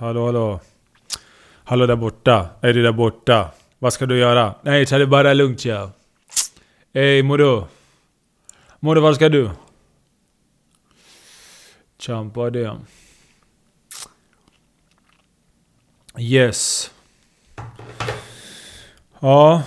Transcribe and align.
Hallå, 0.00 0.26
hallå. 0.26 0.60
Hallå 1.64 1.86
där 1.86 1.96
borta. 1.96 2.48
Är 2.60 2.72
du 2.72 2.82
där 2.82 2.92
borta? 2.92 3.50
Vad 3.78 3.92
ska 3.92 4.06
du 4.06 4.18
göra? 4.18 4.54
Nej, 4.62 4.86
ta 4.86 4.98
det 4.98 5.06
bara 5.06 5.32
lugnt 5.34 5.64
ja. 5.64 5.90
Ey 6.92 7.22
Modo. 7.22 7.66
Modo, 8.80 9.00
vad 9.00 9.14
ska 9.14 9.28
du? 9.28 9.50
Champa 11.98 12.50
det. 12.50 12.76
Yes. 16.18 16.90
Ja. 19.20 19.62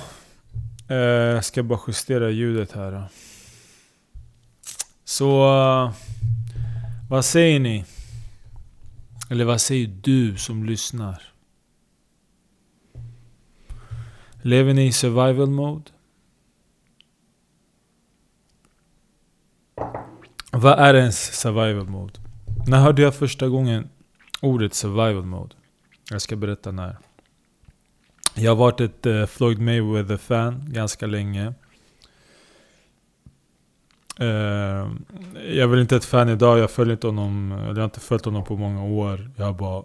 Eh, 0.89 0.95
Jag 1.35 1.45
ska 1.45 1.63
bara 1.63 1.79
justera 1.87 2.29
ljudet 2.29 2.71
här. 2.71 2.91
då. 2.91 3.03
Så... 5.05 5.43
Eh, 5.45 5.91
vad 7.09 7.25
säger 7.25 7.59
ni? 7.59 7.85
Eller 9.33 9.45
vad 9.45 9.61
säger 9.61 9.87
du 10.01 10.37
som 10.37 10.65
lyssnar? 10.65 11.21
Lever 14.41 14.73
ni 14.73 14.85
i 14.85 14.91
survival 14.91 15.49
mode? 15.49 15.91
Vad 20.51 20.79
är 20.79 20.93
ens 20.93 21.39
survival 21.39 21.87
mode? 21.87 22.13
När 22.67 22.79
hörde 22.79 23.01
jag 23.01 23.15
första 23.15 23.47
gången 23.47 23.89
ordet 24.41 24.73
survival 24.73 25.25
mode? 25.25 25.55
Jag 26.09 26.21
ska 26.21 26.35
berätta 26.35 26.71
när. 26.71 26.97
Jag 28.35 28.51
har 28.51 28.55
varit 28.55 28.81
ett 28.81 29.05
eh, 29.05 29.25
Floyd 29.25 29.59
Mayweather-fan 29.59 30.73
ganska 30.73 31.07
länge. 31.07 31.53
Eh, 34.19 34.27
jag 35.33 35.57
är 35.57 35.67
väl 35.67 35.79
inte 35.79 35.95
ett 35.95 36.05
fan 36.05 36.29
idag, 36.29 36.59
jag 36.59 36.71
följer 36.71 36.93
inte 36.93 37.07
honom, 37.07 37.51
eller 37.51 37.67
jag 37.67 37.75
har 37.75 37.83
inte 37.83 37.99
följt 37.99 38.25
honom 38.25 38.43
på 38.43 38.57
många 38.57 38.83
år. 38.83 39.31
Jag 39.37 39.45
har 39.45 39.53
bara 39.53 39.83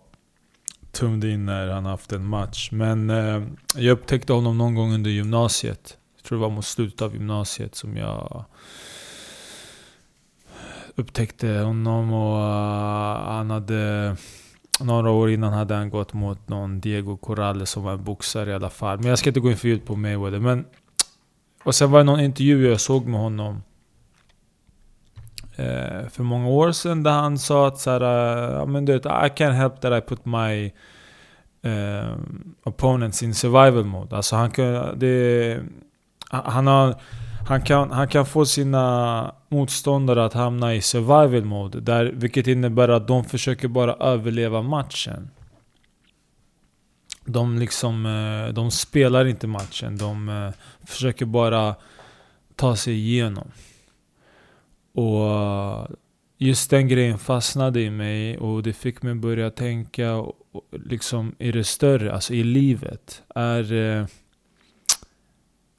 tummat 0.92 1.24
in 1.24 1.46
när 1.46 1.68
han 1.68 1.86
haft 1.86 2.12
en 2.12 2.26
match. 2.26 2.68
Men 2.72 3.10
eh, 3.10 3.42
jag 3.74 3.92
upptäckte 3.92 4.32
honom 4.32 4.58
någon 4.58 4.74
gång 4.74 4.94
under 4.94 5.10
gymnasiet. 5.10 5.96
Jag 6.16 6.24
tror 6.24 6.38
det 6.38 6.42
var 6.42 6.50
mot 6.50 6.64
slutet 6.64 7.02
av 7.02 7.14
gymnasiet 7.14 7.74
som 7.74 7.96
jag 7.96 8.44
upptäckte 10.98 11.48
honom 11.48 12.12
och 12.12 12.36
uh, 12.36 13.32
han 13.32 13.50
hade 13.50 14.16
några 14.80 15.10
år 15.10 15.30
innan 15.30 15.52
hade 15.52 15.74
han 15.74 15.90
gått 15.90 16.12
mot 16.12 16.48
någon 16.48 16.80
Diego 16.80 17.16
Corrales 17.16 17.70
som 17.70 17.82
var 17.82 17.92
en 17.92 18.04
boxare 18.04 18.50
i 18.50 18.54
alla 18.54 18.70
fall. 18.70 18.98
Men 18.98 19.06
jag 19.06 19.18
ska 19.18 19.30
inte 19.30 19.40
gå 19.40 19.50
in 19.50 19.56
för 19.56 19.68
djupt 19.68 19.86
på 19.86 19.96
Mayweather. 19.96 20.38
Men, 20.38 20.64
och 21.64 21.74
sen 21.74 21.90
var 21.90 21.98
det 21.98 22.04
någon 22.04 22.20
intervju 22.20 22.68
jag 22.68 22.80
såg 22.80 23.06
med 23.06 23.20
honom 23.20 23.62
Eh, 25.58 26.08
för 26.08 26.22
många 26.22 26.48
år 26.48 26.72
sedan 26.72 27.02
där 27.02 27.10
han 27.10 27.38
sa 27.38 27.68
att 27.68 27.78
så 27.78 27.90
här, 27.90 28.60
eh, 28.60 28.66
men 28.66 28.84
du 28.84 28.92
vet, 28.92 29.06
I 29.06 29.08
can't 29.08 29.52
help 29.52 29.80
that 29.80 30.04
I 30.04 30.06
put 30.06 30.24
my 30.24 30.72
uh, 31.66 32.16
opponents 32.64 33.22
in 33.22 33.34
survival 33.34 33.84
mode. 33.84 34.16
Alltså 34.16 34.36
han 34.36 34.50
kan, 34.50 34.98
det, 34.98 35.60
han, 36.30 36.66
har, 36.66 36.94
han, 37.48 37.62
kan, 37.62 37.90
han 37.90 38.08
kan 38.08 38.26
få 38.26 38.44
sina 38.46 39.34
motståndare 39.48 40.24
att 40.24 40.32
hamna 40.32 40.74
i 40.74 40.80
survival 40.80 41.44
mode. 41.44 41.80
Där, 41.80 42.04
vilket 42.04 42.46
innebär 42.46 42.88
att 42.88 43.08
de 43.08 43.24
försöker 43.24 43.68
bara 43.68 43.94
överleva 43.94 44.62
matchen. 44.62 45.30
De 47.24 47.58
liksom, 47.58 48.02
de 48.54 48.70
spelar 48.70 49.24
inte 49.24 49.46
matchen. 49.46 49.96
De 49.96 50.52
försöker 50.86 51.26
bara 51.26 51.74
ta 52.56 52.76
sig 52.76 52.94
igenom. 52.94 53.50
Och 54.98 55.88
just 56.38 56.70
den 56.70 56.88
grejen 56.88 57.18
fastnade 57.18 57.80
i 57.80 57.90
mig 57.90 58.38
och 58.38 58.62
det 58.62 58.72
fick 58.72 59.02
mig 59.02 59.14
börja 59.14 59.50
tänka 59.50 60.24
liksom 60.70 61.34
i 61.38 61.52
det 61.52 61.64
större, 61.64 62.12
alltså 62.12 62.34
i 62.34 62.44
livet. 62.44 63.22
Är, 63.34 63.72
eh, 63.72 64.06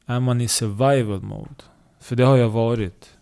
är 0.05 0.19
man 0.19 0.41
i 0.41 0.47
survival 0.47 1.21
mode? 1.21 1.63
För 1.99 2.15
det 2.15 2.23
har 2.23 2.37
jag 2.37 2.49
varit. 2.49 3.17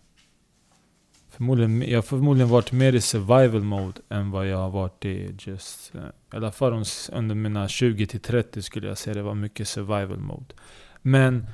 Förmodligen, 1.30 1.81
jag 1.81 1.97
har 1.97 2.02
förmodligen 2.02 2.50
varit 2.50 2.72
mer 2.72 2.94
i 2.94 3.02
survival 3.02 3.63
mode 3.63 4.02
än 4.09 4.31
vad 4.31 4.47
jag 4.47 4.57
har 4.57 4.69
varit 4.69 5.06
i 5.06 5.36
just... 5.40 5.96
Eh, 5.96 6.02
I 6.34 6.36
alla 6.36 6.52
fall 6.52 6.84
under 7.12 7.36
mina 7.36 7.68
20 7.68 8.07
till 8.07 8.19
30 8.19 8.62
skulle 8.62 8.88
jag 8.88 8.97
säga 8.97 9.13
det 9.13 9.22
var 9.22 9.36
mycket 9.36 9.68
survival 9.68 10.19
mode. 10.19 10.56
Men... 11.02 11.47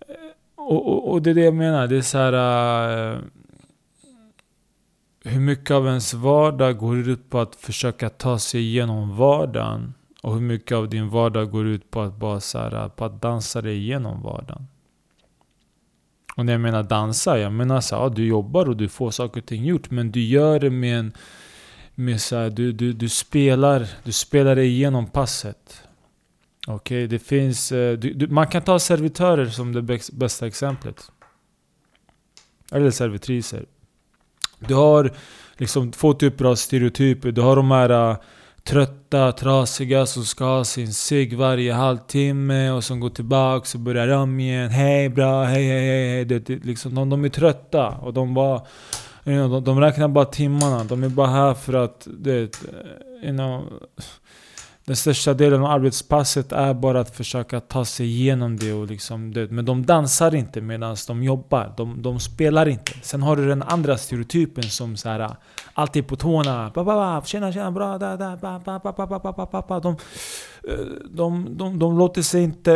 Eh, 0.00 0.14
och, 0.54 0.88
och, 0.88 1.12
och 1.12 1.22
det 1.22 1.30
är 1.30 1.34
det 1.34 1.44
jag 1.44 1.54
menar, 1.54 1.86
det 1.86 1.96
är 1.96 2.02
så 2.02 2.18
här 2.18 3.22
hur 5.24 5.40
mycket 5.40 5.70
av 5.70 5.86
ens 5.86 6.14
vardag 6.14 6.78
går 6.78 6.98
ut 6.98 7.30
på 7.30 7.40
att 7.40 7.56
försöka 7.56 8.08
ta 8.08 8.38
sig 8.38 8.60
igenom 8.60 9.16
vardagen? 9.16 9.94
Och 10.22 10.34
hur 10.34 10.40
mycket 10.40 10.76
av 10.76 10.88
din 10.88 11.08
vardag 11.08 11.50
går 11.50 11.66
ut 11.66 11.90
på 11.90 12.00
att 12.00 12.16
bara 12.16 12.40
så 12.40 12.58
här, 12.58 12.88
på 12.88 13.04
att 13.04 13.22
dansa 13.22 13.62
dig 13.62 13.76
igenom 13.76 14.22
vardagen? 14.22 14.66
Och 16.36 16.46
när 16.46 16.52
jag 16.52 16.60
menar 16.60 16.82
dansa, 16.82 17.38
jag 17.38 17.52
menar 17.52 17.80
så 17.80 17.96
här, 17.96 18.02
ja, 18.02 18.08
du 18.08 18.26
jobbar 18.26 18.68
och 18.68 18.76
du 18.76 18.88
får 18.88 19.10
saker 19.10 19.40
och 19.40 19.46
ting 19.46 19.64
gjort, 19.64 19.90
men 19.90 20.12
du 20.12 20.20
gör 20.20 20.60
det 20.60 20.70
med 20.70 20.98
en... 20.98 21.12
Med 21.94 22.20
så 22.20 22.36
här, 22.36 22.50
du, 22.50 22.72
du, 22.72 22.92
du 22.92 23.08
spelar, 23.08 23.88
du 24.04 24.12
spelar 24.12 24.56
dig 24.56 24.68
igenom 24.68 25.06
passet. 25.06 25.82
Okej, 26.66 27.06
det 27.06 27.18
finns... 27.18 27.72
Eh, 27.72 27.98
du, 27.98 28.12
du, 28.12 28.28
man 28.28 28.46
kan 28.46 28.62
ta 28.62 28.78
servitörer 28.78 29.46
som 29.46 29.72
det 29.72 29.82
bästa 30.12 30.46
exemplet. 30.46 31.12
Eller 32.72 32.90
servitriser. 32.90 33.66
Du 34.68 34.74
har 34.74 35.10
liksom 35.56 35.92
två 35.92 36.14
typer 36.14 36.44
av 36.44 36.54
stereotyper. 36.54 37.32
Du 37.32 37.40
har 37.40 37.56
de 37.56 37.70
här 37.70 38.10
äh, 38.10 38.16
trötta, 38.64 39.32
trasiga 39.32 40.06
som 40.06 40.24
ska 40.24 40.44
ha 40.44 40.64
sin 40.64 40.92
cigg 40.92 41.36
varje 41.36 41.72
halvtimme 41.72 42.70
och 42.70 42.84
som 42.84 43.00
går 43.00 43.10
tillbaka 43.10 43.66
och 43.74 43.80
börjar 43.80 44.08
om 44.08 44.40
igen. 44.40 44.70
Hej 44.70 45.08
bra, 45.08 45.44
hej 45.44 45.66
hej 45.66 45.80
hej. 45.80 46.08
hej. 46.08 46.24
Det, 46.24 46.38
det, 46.38 46.64
liksom, 46.64 46.94
de, 46.94 47.10
de 47.10 47.24
är 47.24 47.28
trötta 47.28 47.88
och 47.88 48.14
de 48.14 48.34
bara... 48.34 48.60
You 49.24 49.36
know, 49.36 49.50
de, 49.50 49.64
de 49.64 49.80
räknar 49.80 50.08
bara 50.08 50.24
timmarna. 50.24 50.84
De 50.84 51.04
är 51.04 51.08
bara 51.08 51.26
här 51.26 51.54
för 51.54 51.72
att... 51.72 52.06
Det, 52.18 52.58
you 53.22 53.32
know, 53.32 53.62
den 54.84 54.96
största 54.96 55.34
delen 55.34 55.60
av 55.60 55.70
arbetspasset 55.70 56.52
är 56.52 56.74
bara 56.74 57.00
att 57.00 57.16
försöka 57.16 57.60
ta 57.60 57.84
sig 57.84 58.06
igenom 58.06 58.56
det 58.56 58.72
och 58.72 58.86
liksom 58.86 59.32
det. 59.32 59.50
Men 59.50 59.64
de 59.64 59.86
dansar 59.86 60.34
inte 60.34 60.60
medan 60.60 60.96
de 61.06 61.22
jobbar. 61.22 61.72
De, 61.76 62.02
de 62.02 62.20
spelar 62.20 62.68
inte. 62.68 62.92
Sen 63.02 63.22
har 63.22 63.36
du 63.36 63.48
den 63.48 63.62
andra 63.62 63.96
stereotypen 63.96 64.64
som 64.64 64.96
så 64.96 65.08
här 65.08 65.30
alltid 65.74 66.06
på 66.06 66.16
tårna. 66.16 66.70
Ba, 66.74 66.84
ba, 66.84 66.94
ba, 66.94 67.22
tjena, 67.24 67.52
tjena, 67.52 67.70
bra, 67.70 67.98
da, 67.98 68.16
da, 68.16 68.36
ba, 68.36 68.60
ba, 68.64 68.78
ba, 68.78 68.92
ba, 68.92 69.18
ba, 69.18 69.32
ba, 69.32 69.46
ba, 69.52 69.62
ba. 69.68 69.80
De, 69.80 69.96
de, 71.10 71.56
de, 71.58 71.78
de 71.78 71.98
låter 71.98 72.22
sig 72.22 72.42
inte... 72.42 72.72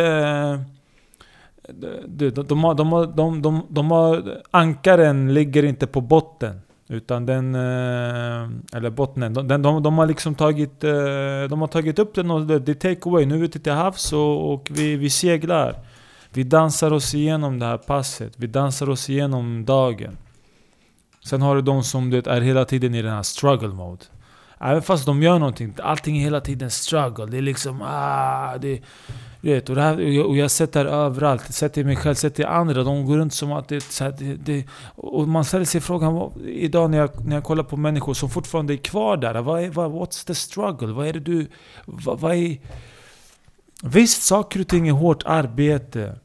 De, 2.07 2.31
de, 2.31 2.31
de, 2.31 2.77
de, 2.77 3.13
de, 3.17 3.43
de, 3.43 3.67
de 3.69 3.91
har... 3.91 4.43
Ankaren 4.51 5.35
ligger 5.35 5.63
inte 5.63 5.87
på 5.87 6.01
botten. 6.01 6.61
Utan 6.89 7.27
den... 7.27 7.55
Eh, 7.55 8.77
eller 8.77 8.91
bottnen. 8.91 9.35
De, 9.35 9.49
de, 9.63 9.83
de 9.83 9.99
har 9.99 10.07
liksom 10.07 10.35
tagit... 10.35 10.85
Eh, 10.85 10.91
de 11.51 11.61
har 11.61 11.67
tagit 11.67 11.99
upp 11.99 12.15
den 12.15 12.31
och 12.31 12.47
det 12.47 12.69
är 12.69 12.75
take 12.75 13.09
away. 13.09 13.27
Nu 13.27 13.35
är 13.35 13.39
vi 13.39 13.45
ute 13.45 13.59
till 13.59 13.73
havs 13.73 14.13
och, 14.13 14.53
och 14.53 14.69
vi, 14.71 14.97
vi 14.97 15.11
seglar. 15.11 15.77
Vi 16.33 16.43
dansar 16.43 16.93
oss 16.93 17.15
igenom 17.15 17.59
det 17.59 17.67
här 17.67 17.79
passet. 17.79 18.33
Vi 18.37 18.47
dansar 18.47 18.91
oss 18.91 19.11
igenom 19.11 19.65
dagen. 19.65 20.17
Sen 21.25 21.43
har 21.43 21.57
du 21.57 21.63
de 21.63 21.83
som 21.83 22.11
det 22.11 22.27
är 22.27 22.41
hela 22.41 22.65
tiden 22.65 22.95
i 22.95 23.03
den 23.03 23.13
här 23.13 23.23
struggle 23.23 23.69
mode. 23.69 24.05
Även 24.61 24.83
fast 24.83 25.07
de 25.07 25.23
gör 25.23 25.39
någonting, 25.39 25.75
allting 25.83 26.19
är 26.19 26.21
hela 26.21 26.41
tiden 26.41 26.71
struggle. 26.71 27.27
Det 27.27 27.39
är 27.39 27.43
liksom 27.43 27.83
ah, 27.83 28.59
det, 28.59 28.81
du 29.47 29.55
vet, 29.55 29.69
och, 29.69 29.75
det 29.75 29.83
här, 29.83 29.97
och 29.97 30.11
jag- 30.11 30.27
och 30.27 30.37
jag 30.37 30.45
har 30.45 30.49
sett 30.49 30.73
det 30.73 30.79
här 30.79 30.87
överallt. 30.87 31.43
Jag 31.47 31.55
sett 31.55 31.79
i 31.79 31.85
mig 31.85 31.97
själv, 31.97 32.15
sett 32.15 32.39
i 32.39 32.45
andra. 32.45 32.83
De 32.83 33.07
går 33.07 33.17
runt 33.17 33.35
som 33.35 33.53
att 33.53 33.69
det, 33.69 33.81
så 33.81 34.05
här, 34.05 34.15
det, 34.19 34.35
det 34.35 34.67
Och 34.95 35.29
man 35.29 35.45
ställer 35.45 35.65
sig 35.65 35.81
frågan, 35.81 36.33
idag 36.47 36.91
när 36.91 36.99
jag, 36.99 37.27
när 37.27 37.37
jag 37.37 37.45
kollar 37.45 37.65
på 37.65 37.77
människor 37.77 38.15
som 38.15 38.31
fortfarande 38.31 38.75
är 38.75 38.77
kvar 38.77 39.17
där. 39.17 39.43
Vad 39.43 39.63
är, 39.63 39.71
vad, 39.71 39.91
what's 39.93 40.27
the 40.27 40.35
struggle? 40.35 40.93
Vad 40.93 41.07
är 41.07 41.13
det 41.13 41.21
du... 41.21 41.47
Vad, 41.85 42.21
vad 42.21 42.35
är... 42.35 42.59
Visst, 43.83 44.23
saker 44.23 44.61
och 44.61 44.69
ting 44.69 44.89
är 44.89 44.93
hårt 44.93 45.23
arbete. 45.27 46.19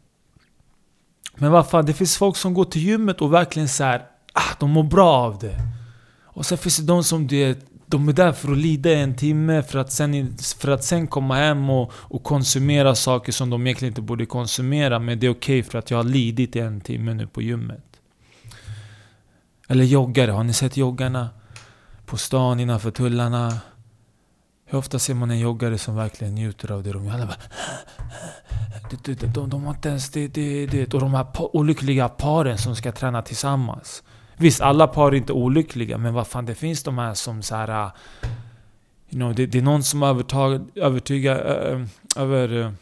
Men 1.36 1.52
vad 1.52 1.70
fan, 1.70 1.86
det 1.86 1.94
finns 1.94 2.18
folk 2.18 2.36
som 2.36 2.54
går 2.54 2.66
till 2.66 2.82
gymmet 2.82 3.22
och 3.22 3.34
verkligen 3.34 3.70
så 3.70 3.84
här, 3.84 4.02
ah, 4.34 4.56
de 4.60 4.70
mår 4.70 4.84
bra 4.84 5.10
av 5.14 5.40
det. 5.40 5.56
Och 6.24 6.46
sen 6.46 6.58
finns 6.58 6.78
det 6.78 6.84
de 6.86 7.04
som 7.04 7.28
det, 7.28 7.60
de 7.92 8.10
är 8.10 8.14
där 8.14 8.32
för 8.32 8.52
att 8.52 8.58
lida 8.58 8.94
en 8.94 9.16
timme 9.16 9.64
för 9.64 9.80
att 9.80 9.92
sen, 9.92 10.38
för 10.58 10.72
att 10.72 10.84
sen 10.84 11.08
komma 11.08 11.36
hem 11.36 11.70
och, 11.70 11.92
och 11.94 12.24
konsumera 12.24 12.96
saker 12.96 13.32
som 13.32 13.50
de 13.50 13.68
egentligen 13.68 13.92
inte 13.92 14.02
borde 14.02 14.26
konsumera. 14.26 15.00
Men 15.00 15.20
det 15.20 15.28
är 15.28 15.32
okej 15.32 15.64
för 15.64 15.80
att 15.80 15.92
jag 15.92 15.98
har 15.98 16.04
lidit 16.04 16.56
i 16.56 16.60
en 16.60 16.82
timme 16.82 17.14
nu 17.14 17.28
på 17.28 17.42
gymmet. 17.42 17.84
Eller 19.68 19.84
joggare, 19.84 20.32
har 20.32 20.44
ni 20.44 20.54
sett 20.54 20.78
joggarna? 20.78 21.30
På 22.06 22.18
stan 22.18 22.60
innanför 22.60 22.92
tullarna. 22.92 23.58
Hur 24.66 24.78
ofta 24.78 25.00
ser 25.00 25.14
man 25.14 25.32
en 25.32 25.40
joggare 25.40 25.78
som 25.78 25.96
verkligen 25.96 26.36
njuter 26.36 26.72
av 26.72 26.84
det 26.84 26.92
de 26.92 27.06
gör? 27.06 27.14
Alla 27.14 27.26
bara, 27.26 27.38
de, 29.04 29.14
de, 29.14 29.28
de, 29.28 29.50
de 29.50 29.64
har 29.64 29.74
inte 29.74 29.90
ens 29.90 30.10
det, 30.10 30.28
det, 30.28 30.66
det. 30.66 30.94
Och 30.94 31.00
de 31.00 31.14
här 31.14 31.56
olyckliga 31.56 32.10
paren 32.10 32.58
som 32.58 32.76
ska 32.76 32.92
träna 32.92 33.22
tillsammans. 33.22 34.04
Visst, 34.42 34.62
alla 34.62 34.88
par 34.88 35.12
är 35.12 35.16
inte 35.16 35.34
olyckliga, 35.34 35.98
men 35.98 36.14
vad 36.14 36.28
fan, 36.28 36.46
det 36.46 36.56
finns 36.56 36.84
de 36.84 36.98
här 36.98 37.14
som 37.14 37.42
så 37.42 37.56
här. 37.56 37.86
Äh, 37.86 37.92
you 39.10 39.20
know, 39.20 39.36
det, 39.36 39.46
det 39.46 39.58
är 39.58 39.62
någon 39.62 39.84
som 39.84 40.04
övertag, 40.04 40.70
övertygar, 40.76 41.36
över, 42.16 42.74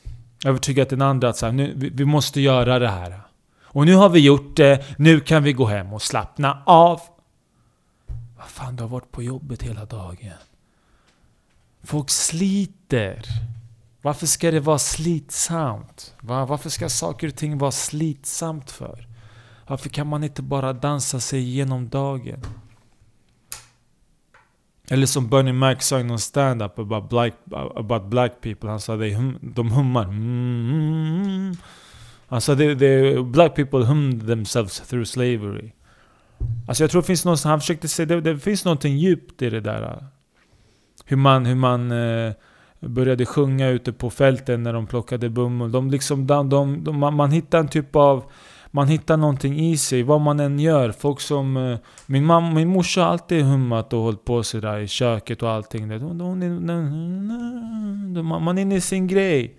övertygat 0.46 0.90
den 0.90 1.02
andra 1.02 1.30
att 1.30 1.38
så 1.38 1.46
här, 1.46 1.54
nu, 1.54 1.74
vi, 1.76 1.90
vi 1.90 2.06
måste 2.06 2.42
göra 2.42 2.80
det 2.80 2.88
här. 2.88 3.22
Och 3.64 3.86
nu 3.86 3.96
har 3.96 4.10
vi 4.10 4.20
gjort 4.20 4.58
det, 4.58 4.86
nu 4.98 5.20
kan 5.20 5.44
vi 5.44 5.54
gå 5.54 5.66
hem 5.66 5.94
och 5.94 6.02
slappna 6.02 6.64
av. 6.66 7.02
Vad 8.38 8.48
fan, 8.48 8.76
du 8.76 8.84
har 8.84 8.90
varit 8.90 9.12
på 9.12 9.24
jobbet 9.24 9.64
hela 9.64 9.86
dagen. 9.86 10.34
Folk 11.84 12.10
sliter. 12.10 13.26
Varför 14.02 14.28
ska 14.28 14.52
det 14.52 14.60
vara 14.60 14.80
slitsamt? 14.80 16.14
Va? 16.22 16.46
Varför 16.46 16.70
ska 16.70 16.90
saker 16.90 17.28
och 17.28 17.36
ting 17.36 17.58
vara 17.58 17.72
slitsamt 17.72 18.72
för? 18.72 19.09
Varför 19.70 19.90
kan 19.90 20.08
man 20.08 20.24
inte 20.24 20.42
bara 20.42 20.74
dansa 20.74 21.20
sig 21.20 21.40
igenom 21.40 21.90
dagen? 21.90 22.40
Eller 24.90 25.06
som 25.06 25.30
Bernie 25.30 25.54
Mac 25.54 25.76
sa 25.80 26.00
i 26.00 26.04
någon 26.04 26.20
stand-up 26.20 26.80
about 26.80 27.10
black, 27.10 27.34
about 27.76 28.06
black 28.06 28.42
people. 28.42 28.70
Han 28.70 28.80
sa 28.80 28.96
hum, 28.96 29.40
de 29.42 29.72
hummar. 29.72 30.04
Mm, 30.04 31.56
han 32.28 32.42
sa 32.42 32.54
att 32.54 33.26
black 33.26 33.56
people 33.56 33.86
hummed 33.86 34.28
themselves 34.28 34.80
through 34.80 35.06
slavery. 35.06 35.72
Alltså 36.68 36.84
jag 36.84 36.92
tror 36.92 37.02
det 37.02 37.08
finns 37.08 37.26
något, 37.26 37.44
han 37.44 37.60
försökte 37.60 37.88
säga, 37.88 38.06
det, 38.06 38.22
det 38.22 38.40
finns 38.40 38.66
någonting 38.66 38.98
djupt 38.98 39.42
i 39.42 39.50
det 39.50 39.62
där. 39.62 40.06
Hur 41.06 41.18
man, 41.18 41.46
hur 41.46 41.56
man 41.56 41.92
eh, 41.92 42.34
började 42.80 43.26
sjunga 43.26 43.68
ute 43.68 43.94
på 43.94 44.10
fälten 44.10 44.64
när 44.64 44.74
de 44.74 44.88
plockade 44.88 45.30
bomull. 45.30 45.72
De 45.72 45.92
liksom, 45.92 46.28
de, 46.28 46.50
de, 46.50 46.84
de, 46.84 47.00
man, 47.00 47.14
man 47.14 47.32
hittar 47.32 47.60
en 47.60 47.68
typ 47.68 47.96
av 47.96 48.24
man 48.72 48.88
hittar 48.88 49.18
någonting 49.18 49.60
i 49.60 49.78
sig, 49.78 50.04
vad 50.04 50.22
man 50.22 50.40
än 50.40 50.60
gör. 50.60 50.92
Folk 50.92 51.20
som... 51.20 51.58
Eh, 51.58 51.78
min, 52.06 52.26
mamma, 52.26 52.52
min 52.52 52.68
morsa 52.68 53.02
har 53.02 53.10
alltid 53.10 53.44
hummat 53.44 53.94
och 53.94 54.00
hållit 54.00 54.26
på 54.26 54.44
sådär 54.44 54.80
i 54.80 54.88
köket 54.88 55.44
och 55.44 55.50
allting. 55.50 55.88
Man 58.24 58.58
är 58.58 58.62
inne 58.62 58.76
i 58.76 58.82
sin 58.82 59.08
grej. 59.08 59.58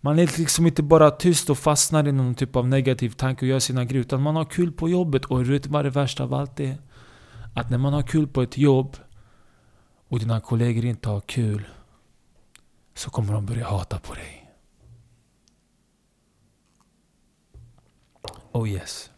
Man 0.00 0.18
är 0.18 0.38
liksom 0.38 0.66
inte 0.66 0.82
bara 0.82 1.10
tyst 1.10 1.50
och 1.50 1.58
fastnar 1.58 2.08
i 2.08 2.12
någon 2.12 2.34
typ 2.34 2.56
av 2.56 2.68
negativ 2.68 3.10
tanke 3.10 3.44
och 3.44 3.48
gör 3.48 3.58
sina 3.58 3.84
grejer. 3.84 4.00
Utan 4.00 4.22
man 4.22 4.36
har 4.36 4.44
kul 4.44 4.72
på 4.72 4.88
jobbet. 4.88 5.24
Och 5.24 5.44
du 5.44 5.52
vet 5.52 5.66
vad 5.66 5.84
det 5.84 5.90
värsta 5.90 6.24
av 6.24 6.34
allt 6.34 6.60
är? 6.60 6.76
Att 7.54 7.70
när 7.70 7.78
man 7.78 7.92
har 7.92 8.02
kul 8.02 8.26
på 8.26 8.42
ett 8.42 8.58
jobb 8.58 8.96
och 10.08 10.18
dina 10.18 10.40
kollegor 10.40 10.84
inte 10.84 11.08
har 11.08 11.20
kul 11.20 11.68
så 12.94 13.10
kommer 13.10 13.32
de 13.32 13.46
börja 13.46 13.68
hata 13.68 13.98
på 13.98 14.14
dig. 14.14 14.45
Oh 18.56 18.68
yes. 18.68 19.10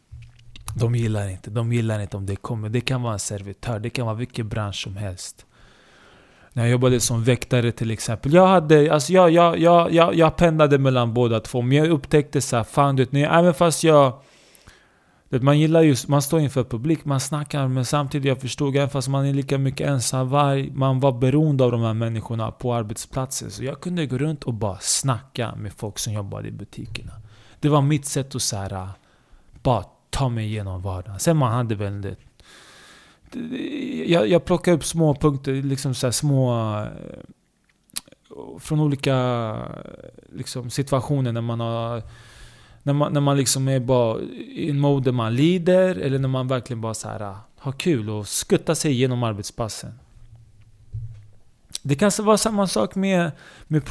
De 0.74 0.94
gillar 0.94 1.28
inte. 1.28 1.50
De 1.50 1.72
gillar 1.72 2.00
inte 2.00 2.16
om 2.16 2.26
det 2.26 2.36
kommer. 2.36 2.68
Det 2.68 2.80
kan 2.80 3.02
vara 3.02 3.12
en 3.12 3.18
servitör. 3.18 3.78
Det 3.78 3.90
kan 3.90 4.06
vara 4.06 4.16
vilken 4.16 4.48
bransch 4.48 4.82
som 4.82 4.96
helst. 4.96 5.46
När 6.52 6.62
jag 6.62 6.70
jobbade 6.70 7.00
som 7.00 7.24
väktare 7.24 7.72
till 7.72 7.90
exempel. 7.90 8.32
Jag, 8.32 8.46
hade, 8.46 8.92
alltså 8.94 9.12
jag, 9.12 9.30
jag, 9.30 9.58
jag, 9.58 9.92
jag, 9.92 10.14
jag 10.14 10.36
pendlade 10.36 10.78
mellan 10.78 11.14
båda 11.14 11.40
två. 11.40 11.62
Men 11.62 11.76
jag 11.76 11.88
upptäckte 11.88 12.40
så 12.40 12.56
här, 12.56 12.64
fan 12.64 12.96
du 12.96 13.04
vet, 13.04 13.30
även 13.30 13.54
fast 13.54 13.84
jag... 13.84 14.20
Vet, 15.30 15.42
man 15.42 15.58
gillar 15.58 15.82
just, 15.82 16.08
man 16.08 16.22
står 16.22 16.40
inför 16.40 16.64
publik, 16.64 17.04
man 17.04 17.20
snackar, 17.20 17.68
men 17.68 17.84
samtidigt 17.84 18.28
jag 18.28 18.40
förstod, 18.40 18.76
även 18.76 18.88
fast 18.88 19.08
man 19.08 19.26
är 19.26 19.34
lika 19.34 19.58
mycket 19.58 19.88
ensam 19.88 20.28
varg, 20.28 20.70
man 20.70 21.00
var 21.00 21.12
beroende 21.12 21.64
av 21.64 21.70
de 21.72 21.80
här 21.80 21.94
människorna 21.94 22.50
på 22.50 22.74
arbetsplatsen. 22.74 23.50
Så 23.50 23.64
jag 23.64 23.80
kunde 23.80 24.06
gå 24.06 24.18
runt 24.18 24.44
och 24.44 24.54
bara 24.54 24.78
snacka 24.80 25.54
med 25.54 25.72
folk 25.72 25.98
som 25.98 26.12
jobbade 26.12 26.48
i 26.48 26.50
butikerna. 26.52 27.12
Det 27.60 27.68
var 27.68 27.82
mitt 27.82 28.06
sätt 28.06 28.34
att 28.34 28.42
så 28.42 28.56
här, 28.56 28.88
bara 29.68 29.84
ta 30.10 30.28
mig 30.28 30.46
igenom 30.46 30.82
vardagen. 30.82 31.20
Sen 31.20 31.36
man 31.36 31.52
hade 31.52 31.74
väl 31.74 32.02
det. 32.02 32.16
Jag, 34.06 34.28
jag 34.28 34.44
plockade 34.44 34.76
upp 34.76 34.84
små 34.84 35.14
punkter, 35.14 35.52
liksom 35.52 35.94
så 35.94 36.12
små... 36.12 36.76
Eh, 36.80 36.88
från 38.58 38.80
olika 38.80 39.56
liksom, 40.32 40.70
situationer 40.70 41.32
när 41.32 41.40
man 41.40 41.60
har... 41.60 42.02
När 42.82 42.92
man, 42.92 43.12
när 43.12 43.20
man 43.20 43.36
liksom 43.36 43.68
är 43.68 43.80
bara 43.80 44.20
i 44.20 44.70
en 44.70 44.78
mode 44.78 45.04
där 45.04 45.12
man 45.12 45.34
lider, 45.34 45.96
eller 45.96 46.18
när 46.18 46.28
man 46.28 46.48
verkligen 46.48 46.80
bara 46.80 46.94
så 46.94 47.08
här, 47.08 47.20
ah, 47.22 47.36
har 47.58 47.72
kul 47.72 48.10
och 48.10 48.28
skuttar 48.28 48.74
sig 48.74 48.92
igenom 48.92 49.22
arbetspassen. 49.22 49.92
Det 51.82 51.94
kan 51.94 52.10
vara 52.18 52.36
samma 52.36 52.66
sak 52.66 52.94
med, 52.94 53.30
med, 53.66 53.82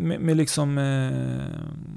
med, 0.00 0.20
med 0.20 0.36
liksom, 0.36 0.78
eh, 0.78 1.88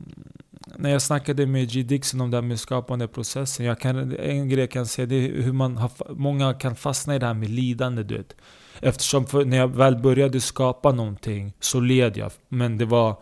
när 0.78 0.90
jag 0.90 1.02
snackade 1.02 1.46
med 1.46 1.70
G. 1.72 1.84
Dixon 1.84 2.22
om 2.22 2.32
det 2.32 2.38
här 2.38 2.42
med 2.42 2.60
skapande 2.60 3.08
processen. 3.08 3.66
Jag 3.66 3.80
kan, 3.80 4.18
en 4.18 4.50
grej 4.50 4.60
jag 4.60 4.72
kan 4.72 4.86
säga 4.86 5.06
det 5.06 5.16
är 5.16 5.42
hur 5.42 5.54
man 5.54 5.78
har, 5.78 5.92
många 6.14 6.54
kan 6.54 6.76
fastna 6.76 7.16
i 7.16 7.20
det 7.20 7.26
här 7.26 7.34
med 7.34 7.50
lidande. 7.50 8.04
Du 8.04 8.18
vet. 8.18 8.36
Eftersom 8.80 9.26
när 9.46 9.58
jag 9.58 9.68
väl 9.68 9.96
började 9.96 10.42
skapa 10.42 10.92
någonting 10.92 11.54
så 11.60 11.80
led 11.80 12.18
jag. 12.18 12.32
Men 12.48 12.78
det 12.78 12.86
var 12.86 13.16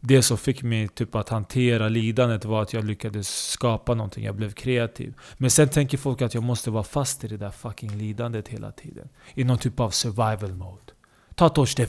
det 0.00 0.22
som 0.22 0.38
fick 0.38 0.62
mig 0.62 0.88
typ 0.88 1.14
att 1.14 1.28
hantera 1.28 1.88
lidandet 1.88 2.44
var 2.44 2.62
att 2.62 2.72
jag 2.72 2.84
lyckades 2.84 3.50
skapa 3.50 3.94
någonting. 3.94 4.24
Jag 4.24 4.36
blev 4.36 4.52
kreativ. 4.52 5.14
Men 5.36 5.50
sen 5.50 5.68
tänker 5.68 5.98
folk 5.98 6.22
att 6.22 6.34
jag 6.34 6.42
måste 6.42 6.70
vara 6.70 6.84
fast 6.84 7.24
i 7.24 7.28
det 7.28 7.36
där 7.36 7.50
fucking 7.50 7.98
lidandet 7.98 8.48
hela 8.48 8.72
tiden. 8.72 9.08
I 9.34 9.44
någon 9.44 9.58
typ 9.58 9.80
av 9.80 9.90
survival 9.90 10.54
mode. 10.54 10.92
Ta 11.34 11.48
Torsten. 11.48 11.86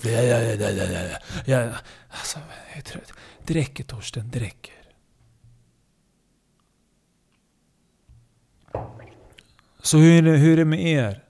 Alltså, 2.09 2.39
jag 2.69 2.77
är 2.77 2.81
trött. 2.81 3.13
det 3.45 3.53
räcker 3.53 3.83
Torsten, 3.83 4.29
det 4.33 4.39
räcker. 4.39 4.78
Så 9.81 9.97
hur 9.97 10.17
är, 10.17 10.21
det, 10.21 10.37
hur 10.37 10.53
är 10.53 10.57
det 10.57 10.65
med 10.65 10.87
er? 10.87 11.23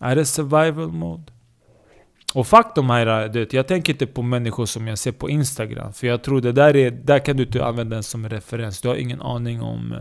Är 0.00 0.16
det 0.16 0.24
survival 0.24 0.92
mode? 0.92 1.32
Och 2.34 2.46
faktum 2.46 2.90
är 2.90 3.28
det, 3.28 3.52
jag 3.52 3.66
tänker 3.66 3.92
inte 3.92 4.06
på 4.06 4.22
människor 4.22 4.66
som 4.66 4.88
jag 4.88 4.98
ser 4.98 5.12
på 5.12 5.30
Instagram. 5.30 5.92
För 5.92 6.06
jag 6.06 6.22
tror 6.22 6.40
det 6.40 6.52
där 6.52 6.76
är, 6.76 6.90
där 6.90 7.18
kan 7.18 7.36
du 7.36 7.42
inte 7.42 7.64
använda 7.64 7.96
den 7.96 8.02
som 8.02 8.28
referens. 8.28 8.80
Du 8.80 8.88
har 8.88 8.96
ingen 8.96 9.22
aning 9.22 9.62
om... 9.62 9.92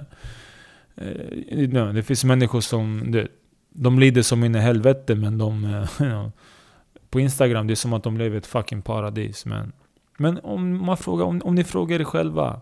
Eh, 0.96 1.08
eh 1.08 1.94
det 1.94 2.04
finns 2.04 2.24
människor 2.24 2.62
som, 2.62 3.12
det, 3.12 3.28
de 3.70 4.00
lider 4.00 4.22
som 4.22 4.44
in 4.44 4.56
i 4.56 4.60
helvete 4.60 5.16
men 5.16 5.38
de... 5.38 5.66
Eh, 6.00 6.28
på 7.10 7.20
Instagram, 7.20 7.68
det 7.68 7.74
är 7.74 7.76
som 7.76 7.94
att 7.94 8.04
de 8.04 8.18
lever 8.18 8.36
i 8.36 8.38
ett 8.38 8.46
fucking 8.46 8.82
paradis. 8.82 9.46
Men, 9.46 9.72
men 10.18 10.40
om, 10.44 10.86
man 10.86 10.98
frågar, 10.98 11.26
om, 11.26 11.42
om 11.44 11.56
ni 11.56 11.64
frågar 11.64 12.00
er 12.00 12.04
själva. 12.04 12.62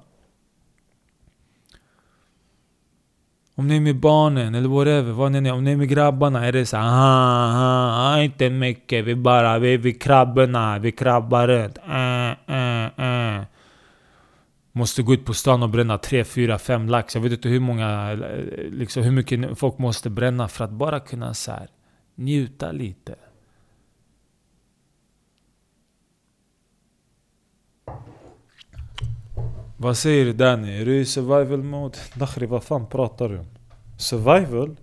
Om 3.61 3.67
ni 3.67 3.75
är 3.75 3.81
med 3.81 3.95
barnen 3.95 4.55
eller 4.55 4.69
whatever, 4.69 5.11
vad 5.11 5.31
ni 5.31 5.49
är, 5.49 5.53
om 5.53 5.63
ni 5.63 5.71
är 5.71 5.75
med 5.75 5.89
grabbarna 5.89 6.45
är 6.45 6.51
det 6.51 6.65
så 6.65 6.77
aha, 6.77 8.11
aha, 8.11 8.21
inte 8.21 8.49
mycket, 8.49 9.05
vi 9.05 9.15
bara, 9.15 9.59
vi, 9.59 9.77
vi 9.77 9.93
krabborna, 9.93 10.79
vi 10.79 10.91
krabbar 10.91 11.47
runt. 11.47 11.77
Äh, 11.77 12.55
äh, 12.55 13.37
äh. 13.37 13.43
Måste 14.71 15.03
gå 15.03 15.13
ut 15.13 15.25
på 15.25 15.33
stan 15.33 15.63
och 15.63 15.69
bränna 15.69 15.97
3, 15.97 16.23
4, 16.23 16.57
5 16.57 16.89
lax. 16.89 17.15
Jag 17.15 17.21
vet 17.21 17.31
inte 17.31 17.49
hur 17.49 17.59
många, 17.59 18.13
liksom 18.71 19.03
hur 19.03 19.11
mycket 19.11 19.59
folk 19.59 19.77
måste 19.77 20.09
bränna 20.09 20.47
för 20.47 20.63
att 20.65 20.71
bara 20.71 20.99
kunna 20.99 21.33
så 21.33 21.51
här, 21.51 21.67
njuta 22.15 22.71
lite. 22.71 23.15
Vad 29.77 29.97
säger 29.97 30.25
du 30.25 30.33
Danny? 30.33 30.81
Är 30.81 30.85
du 30.85 30.99
i 30.99 31.05
survival 31.05 31.63
mode? 31.63 31.97
Dakhri, 32.13 32.45
vad 32.45 32.63
fan 32.63 32.87
pratar 32.87 33.29
du 33.29 33.39
om? 33.39 33.50
Survival? 34.01 34.75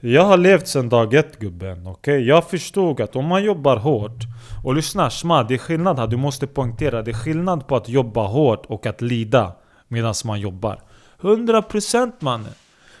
Jag 0.00 0.22
har 0.22 0.36
levt 0.36 0.68
sedan 0.68 0.88
dag 0.88 1.14
ett 1.14 1.38
gubben, 1.38 1.86
okej? 1.86 1.90
Okay? 2.14 2.26
Jag 2.26 2.50
förstod 2.50 3.00
att 3.00 3.16
om 3.16 3.26
man 3.26 3.44
jobbar 3.44 3.76
hårt 3.76 4.24
Och 4.64 4.74
lyssna, 4.74 5.10
shma, 5.10 5.42
det 5.42 5.54
är 5.54 5.58
skillnad 5.58 5.98
här, 5.98 6.06
du 6.06 6.16
måste 6.16 6.46
poängtera 6.46 7.02
Det 7.02 7.10
är 7.10 7.14
skillnad 7.14 7.66
på 7.66 7.76
att 7.76 7.88
jobba 7.88 8.26
hårt 8.26 8.66
och 8.66 8.86
att 8.86 9.00
lida 9.00 9.52
Medan 9.88 10.14
man 10.24 10.40
jobbar 10.40 10.80
100% 11.20 12.12
mannen 12.18 12.52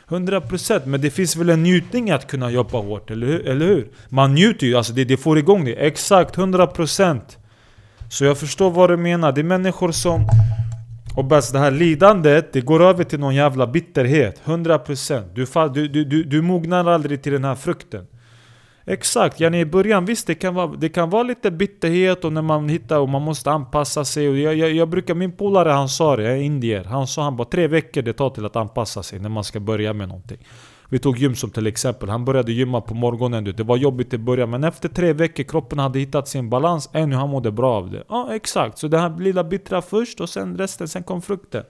100% 0.08 0.86
men 0.86 1.00
det 1.00 1.10
finns 1.10 1.36
väl 1.36 1.50
en 1.50 1.62
njutning 1.62 2.08
i 2.08 2.12
att 2.12 2.26
kunna 2.26 2.50
jobba 2.50 2.78
hårt, 2.78 3.10
eller 3.10 3.26
hur? 3.26 3.48
Eller 3.48 3.66
hur? 3.66 3.90
Man 4.08 4.34
njuter 4.34 4.66
ju, 4.66 4.76
alltså 4.76 4.92
det, 4.92 5.04
det 5.04 5.16
får 5.16 5.38
igång 5.38 5.64
det 5.64 5.72
Exakt, 5.72 6.36
100% 6.36 7.20
Så 8.10 8.24
jag 8.24 8.38
förstår 8.38 8.70
vad 8.70 8.90
du 8.90 8.96
menar, 8.96 9.32
det 9.32 9.40
är 9.40 9.42
människor 9.42 9.92
som 9.92 10.28
och 11.16 11.24
bäst 11.24 11.52
det 11.52 11.58
här 11.58 11.70
lidandet, 11.70 12.52
det 12.52 12.60
går 12.60 12.82
över 12.82 13.04
till 13.04 13.20
någon 13.20 13.34
jävla 13.34 13.66
bitterhet. 13.66 14.40
100% 14.44 15.72
du, 15.74 15.88
du, 15.88 16.04
du, 16.04 16.24
du 16.24 16.42
mognar 16.42 16.86
aldrig 16.86 17.22
till 17.22 17.32
den 17.32 17.44
här 17.44 17.54
frukten. 17.54 18.06
Exakt, 18.88 19.40
yani 19.40 19.60
i 19.60 19.64
början 19.64 20.04
visst 20.04 20.26
det 20.26 20.34
kan, 20.34 20.54
vara, 20.54 20.66
det 20.66 20.88
kan 20.88 21.10
vara 21.10 21.22
lite 21.22 21.50
bitterhet 21.50 22.24
och 22.24 22.32
när 22.32 22.42
man 22.42 22.68
hittar 22.68 22.98
och 22.98 23.08
man 23.08 23.22
måste 23.22 23.50
anpassa 23.50 24.04
sig. 24.04 24.28
Och 24.28 24.38
jag, 24.38 24.54
jag, 24.54 24.72
jag 24.72 24.88
brukar, 24.88 25.14
min 25.14 25.32
polare 25.32 25.70
han 25.70 25.88
sa 25.88 26.16
det, 26.16 26.22
jag 26.22 26.32
är 26.32 26.42
indier. 26.42 26.84
Han 26.84 27.06
sa 27.06 27.22
han 27.22 27.36
bara 27.36 27.48
tre 27.48 27.66
veckor 27.66 28.02
det 28.02 28.12
tar 28.12 28.30
till 28.30 28.44
att 28.44 28.56
anpassa 28.56 29.02
sig 29.02 29.18
när 29.18 29.28
man 29.28 29.44
ska 29.44 29.60
börja 29.60 29.92
med 29.92 30.08
någonting 30.08 30.38
vi 30.88 30.98
tog 30.98 31.18
gym 31.18 31.34
som 31.34 31.50
till 31.50 31.66
exempel, 31.66 32.08
han 32.08 32.24
började 32.24 32.52
gymma 32.52 32.80
på 32.80 32.94
morgonen 32.94 33.44
Det 33.44 33.62
var 33.62 33.76
jobbigt 33.76 34.14
i 34.14 34.18
början 34.18 34.50
men 34.50 34.64
efter 34.64 34.88
tre 34.88 35.12
veckor 35.12 35.42
kroppen 35.42 35.78
hade 35.78 35.98
hittat 35.98 36.28
sin 36.28 36.50
balans. 36.50 36.90
Ännu 36.92 37.16
han 37.16 37.28
mådde 37.28 37.50
bra 37.50 37.74
av 37.74 37.90
det. 37.90 38.04
Ja 38.08 38.28
exakt, 38.34 38.78
så 38.78 38.88
det 38.88 38.98
här 38.98 39.18
lilla 39.18 39.44
bittra 39.44 39.82
först 39.82 40.20
och 40.20 40.28
sen 40.28 40.58
resten, 40.58 40.88
sen 40.88 41.02
kom 41.02 41.22
frukten. 41.22 41.64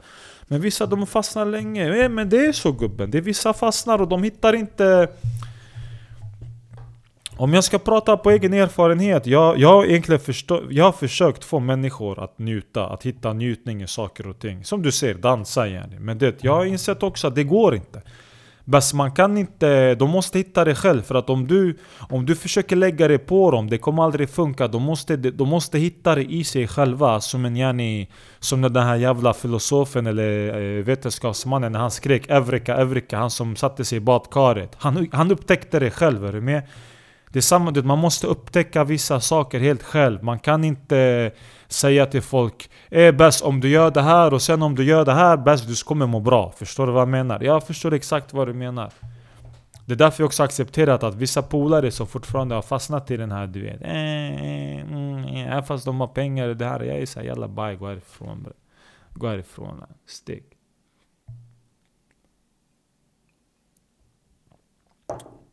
Men 0.48 0.60
vissa 0.60 0.86
de 0.86 1.06
fastnar 1.06 1.46
länge, 1.46 1.96
ja, 1.96 2.08
men 2.08 2.28
det 2.28 2.46
är 2.46 2.52
så 2.52 2.72
gubben. 2.72 3.10
Det 3.10 3.18
är 3.18 3.22
Vissa 3.22 3.52
fastnar 3.52 4.00
och 4.00 4.08
de 4.08 4.22
hittar 4.22 4.52
inte 4.52 5.08
Om 7.36 7.54
jag 7.54 7.64
ska 7.64 7.78
prata 7.78 8.16
på 8.16 8.30
egen 8.30 8.52
erfarenhet, 8.52 9.26
jag, 9.26 9.58
jag, 9.58 9.68
har 9.68 9.84
egentligen 9.84 10.20
förstå, 10.20 10.62
jag 10.70 10.84
har 10.84 10.92
försökt 10.92 11.44
få 11.44 11.60
människor 11.60 12.24
att 12.24 12.38
njuta, 12.38 12.86
att 12.86 13.02
hitta 13.02 13.32
njutning 13.32 13.82
i 13.82 13.88
saker 13.88 14.26
och 14.26 14.38
ting. 14.38 14.64
Som 14.64 14.82
du 14.82 14.92
ser, 14.92 15.14
dansa 15.14 15.66
igen. 15.66 15.94
Men 15.98 16.18
det, 16.18 16.44
jag 16.44 16.54
har 16.54 16.64
insett 16.64 17.02
också 17.02 17.26
att 17.26 17.34
det 17.34 17.44
går 17.44 17.74
inte. 17.74 18.02
Bäst 18.68 18.94
man 18.94 19.12
kan 19.12 19.38
inte, 19.38 19.94
de 19.94 20.10
måste 20.10 20.38
hitta 20.38 20.64
det 20.64 20.74
själv. 20.74 21.02
För 21.02 21.14
att 21.14 21.30
om 21.30 21.46
du, 21.46 21.78
om 22.08 22.26
du 22.26 22.34
försöker 22.34 22.76
lägga 22.76 23.08
det 23.08 23.18
på 23.18 23.50
dem, 23.50 23.70
det 23.70 23.78
kommer 23.78 24.02
aldrig 24.02 24.30
funka. 24.30 24.68
De 24.68 24.82
måste, 24.82 25.16
de 25.16 25.48
måste 25.48 25.78
hitta 25.78 26.14
det 26.14 26.24
i 26.24 26.44
sig 26.44 26.68
själva. 26.68 27.20
Som 27.20 27.44
en 27.44 27.56
yani, 27.56 28.08
som 28.40 28.62
den 28.62 28.76
här 28.76 28.96
jävla 28.96 29.34
filosofen 29.34 30.06
eller 30.06 30.48
eh, 30.78 30.84
vetenskapsmannen 30.84 31.72
när 31.72 31.78
han 31.78 31.90
skrek 31.90 32.28
Evrika, 32.28 32.76
Evrika. 32.76 33.18
Han 33.18 33.30
som 33.30 33.56
satte 33.56 33.84
sig 33.84 33.98
i 33.98 34.00
badkaret. 34.00 34.76
Han, 34.78 35.08
han 35.12 35.30
upptäckte 35.30 35.78
det 35.78 35.90
själv, 35.90 36.24
är 36.24 36.32
du 36.32 36.40
med? 36.40 36.62
Det 37.30 37.38
är 37.38 37.40
samma, 37.40 37.70
man 37.70 37.98
måste 37.98 38.26
upptäcka 38.26 38.84
vissa 38.84 39.20
saker 39.20 39.60
helt 39.60 39.82
själv. 39.82 40.24
Man 40.24 40.38
kan 40.38 40.64
inte 40.64 41.30
säga 41.68 42.06
till 42.06 42.22
folk 42.22 42.70
är 42.90 43.12
bäst 43.12 43.44
om 43.44 43.60
du 43.60 43.68
gör 43.68 43.90
det 43.90 44.02
här 44.02 44.34
och 44.34 44.42
sen 44.42 44.62
om 44.62 44.74
du 44.74 44.84
gör 44.84 45.04
det 45.04 45.12
här 45.12 45.36
bäst, 45.36 45.68
du 45.68 45.74
kommer 45.84 46.06
må 46.06 46.20
bra. 46.20 46.52
Förstår 46.56 46.86
du 46.86 46.92
vad 46.92 47.02
jag 47.02 47.08
menar? 47.08 47.40
Jag 47.40 47.66
förstår 47.66 47.94
exakt 47.94 48.32
vad 48.32 48.48
du 48.48 48.54
menar. 48.54 48.92
Det 49.86 49.92
är 49.92 49.96
därför 49.96 50.22
jag 50.22 50.26
också 50.26 50.42
accepterat 50.42 51.02
att 51.02 51.14
vissa 51.14 51.42
polare 51.42 51.90
som 51.90 52.06
fortfarande 52.06 52.54
har 52.54 52.62
fastnat 52.62 53.10
i 53.10 53.16
den 53.16 53.32
här 53.32 53.46
du 53.46 53.62
vet 53.62 53.82
eh, 53.82 53.90
eh, 53.90 54.80
mm, 54.80 55.24
eh 55.24 55.64
fast 55.64 55.84
de 55.84 56.00
har 56.00 56.06
pengar 56.06 56.48
och 56.48 56.56
det 56.56 56.64
här, 56.64 56.80
jag 56.80 56.98
är 56.98 57.06
såhär 57.06 57.26
jalla 57.26 57.48
baj, 57.48 57.76
gå 57.76 57.86
härifrån 57.86 58.42
bre. 58.42 58.52
Gå 59.14 59.28
härifrån, 59.28 59.82
stick. 60.06 60.44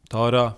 Tara 0.09 0.51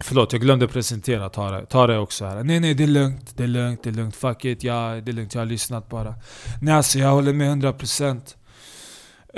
Förlåt, 0.00 0.32
jag 0.32 0.42
glömde 0.42 0.68
presentera 0.68 1.28
Tare. 1.28 1.66
Tare 1.66 1.94
är 1.94 1.98
också 1.98 2.24
här. 2.24 2.44
Nej 2.44 2.60
nej, 2.60 2.74
det 2.74 2.82
är 2.82 2.88
lugnt. 2.88 3.36
Det 3.36 3.42
är 3.42 3.48
lugnt, 3.48 3.82
det 3.82 3.90
är 3.90 3.94
lugnt. 3.94 4.16
Fuck 4.16 4.44
it, 4.44 4.64
ja, 4.64 5.00
det 5.04 5.10
är 5.10 5.12
lugnt. 5.12 5.34
Jag 5.34 5.40
har 5.40 5.46
lyssnat 5.46 5.88
bara. 5.88 6.14
Nej 6.62 6.74
alltså, 6.74 6.98
jag 6.98 7.10
håller 7.10 7.32
med 7.32 7.64
100%. 7.64 8.34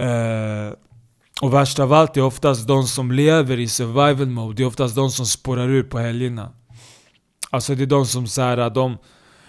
Uh, 0.01 0.07
eh, 0.07 0.73
och 1.43 1.55
värst 1.55 1.79
av 1.79 1.93
allt 1.93 2.17
är 2.17 2.23
oftast 2.23 2.69
de 2.69 2.83
som 2.87 3.13
lever 3.13 3.61
i 3.61 3.69
survival 3.69 4.27
mode. 4.27 4.57
Det 4.57 4.63
är 4.63 4.67
oftast 4.67 4.97
de 4.97 5.11
som 5.11 5.27
spårar 5.27 5.69
ur 5.69 5.83
på 5.83 5.99
helgerna. 5.99 6.53
Alltså 7.51 7.75
det 7.75 7.83
är 7.83 7.87
de 7.87 8.07
som 8.07 8.27
såhär, 8.27 8.71
de... 8.71 8.99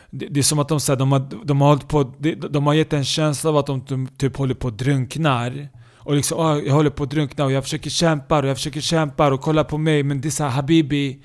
Det, 0.10 0.40
är 0.40 0.44
som 0.44 0.60
att 0.60 0.70
de, 0.70 0.80
så 0.80 0.96
de, 0.96 1.12
har, 1.12 1.46
de, 1.46 1.62
har 1.62 1.78
på, 1.78 2.14
de, 2.18 2.36
de 2.36 2.68
har 2.68 2.74
gett 2.74 2.94
en 2.94 3.06
känsla 3.06 3.50
av 3.50 3.58
att 3.58 3.68
de 3.68 4.08
typ 4.18 4.38
håller 4.38 4.56
på 4.56 4.68
att 4.68 4.78
drunknar. 4.78 5.70
Och 6.08 6.16
liksom, 6.16 6.40
oh, 6.40 6.60
jag 6.66 6.74
håller 6.74 6.90
på 6.90 7.04
att 7.04 7.10
drunkna 7.10 7.46
och 7.46 7.52
jag 7.52 7.64
försöker 7.64 7.90
kämpa 7.90 8.40
och 8.40 8.48
jag 8.48 8.58
försöker 8.58 8.82
kämpa 8.82 9.34
och 9.34 9.42
kolla 9.42 9.64
på 9.64 9.78
mig. 9.78 10.04
Men 10.04 10.22
det 10.22 10.28
är 10.28 10.30
såhär 10.30 10.50
Habibi, 10.50 11.20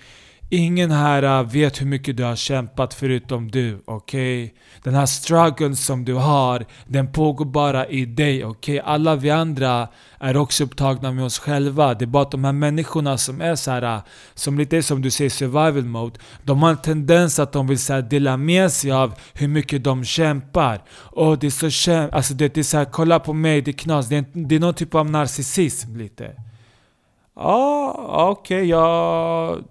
ingen 0.53 0.91
här 0.91 1.23
äh, 1.23 1.43
vet 1.43 1.81
hur 1.81 1.87
mycket 1.87 2.17
du 2.17 2.25
har 2.25 2.37
kämpat 2.37 2.95
förutom 2.95 3.51
du. 3.51 3.83
Okej? 3.85 4.45
Okay? 4.45 4.59
Den 4.83 4.95
här 4.95 5.07
strugglen 5.07 5.77
som 5.77 6.05
du 6.05 6.15
har, 6.15 6.67
den 6.87 7.13
pågår 7.13 7.45
bara 7.45 7.87
i 7.87 8.05
dig. 8.05 8.45
Okej? 8.45 8.81
Okay? 8.81 8.93
Alla 8.93 9.17
vi 9.17 9.31
andra 9.31 9.89
är 10.19 10.37
också 10.37 10.65
upptagna 10.65 11.13
med 11.13 11.25
oss 11.25 11.39
själva. 11.39 11.95
Det 11.95 12.05
är 12.05 12.07
bara 12.07 12.23
att 12.23 12.31
de 12.31 12.45
här 12.45 12.53
människorna 12.53 13.19
som 13.19 13.41
är 13.41 13.55
så 13.55 13.71
här, 13.71 13.83
äh, 13.83 14.03
som 14.35 14.59
lite 14.59 14.83
som 14.83 15.03
du 15.03 15.11
säger 15.11 15.31
survival 15.31 15.85
mode. 15.85 16.21
De 16.43 16.63
har 16.63 16.71
en 16.71 16.77
tendens 16.77 17.39
att 17.39 17.53
de 17.53 17.67
vill 17.67 17.79
så 17.79 17.93
här, 17.93 18.03
dela 18.03 18.37
med 18.37 18.73
sig 18.73 18.93
av 18.93 19.15
hur 19.35 19.49
mycket 19.49 19.85
de 19.85 20.05
kämpar. 20.05 20.83
Och 20.93 21.39
det 21.39 21.47
är 21.47 21.51
så 21.51 21.71
kämp... 21.71 22.15
alltså 22.15 22.35
det, 22.35 22.55
det 22.55 22.61
är 22.61 22.65
så 22.65 22.79
här, 22.79 22.85
kolla 22.85 23.21
på 23.21 23.33
mig, 23.33 23.63
det 23.63 23.71
är 23.71 23.73
knas. 23.73 24.09
Det 24.09 24.17
är, 24.17 24.25
det 24.33 24.55
är 24.55 24.61
någon 24.61 24.75
typ 24.75 24.95
av 24.95 25.11
narcissism 25.11 25.97
lite. 25.97 26.31
Ja, 27.35 27.43
ah, 27.45 28.31
okej, 28.31 28.57
okay, 28.57 28.69
jag... 28.69 29.65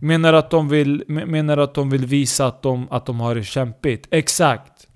Menar 0.00 0.32
att, 0.32 0.50
de 0.50 0.68
vill, 0.68 1.04
menar 1.06 1.56
att 1.56 1.74
de 1.74 1.90
vill 1.90 2.06
visa 2.06 2.46
att 2.46 2.62
de, 2.62 2.88
att 2.90 3.06
de 3.06 3.20
har 3.20 3.34
det 3.34 3.44
kämpigt? 3.44 4.08
Exakt! 4.10 4.88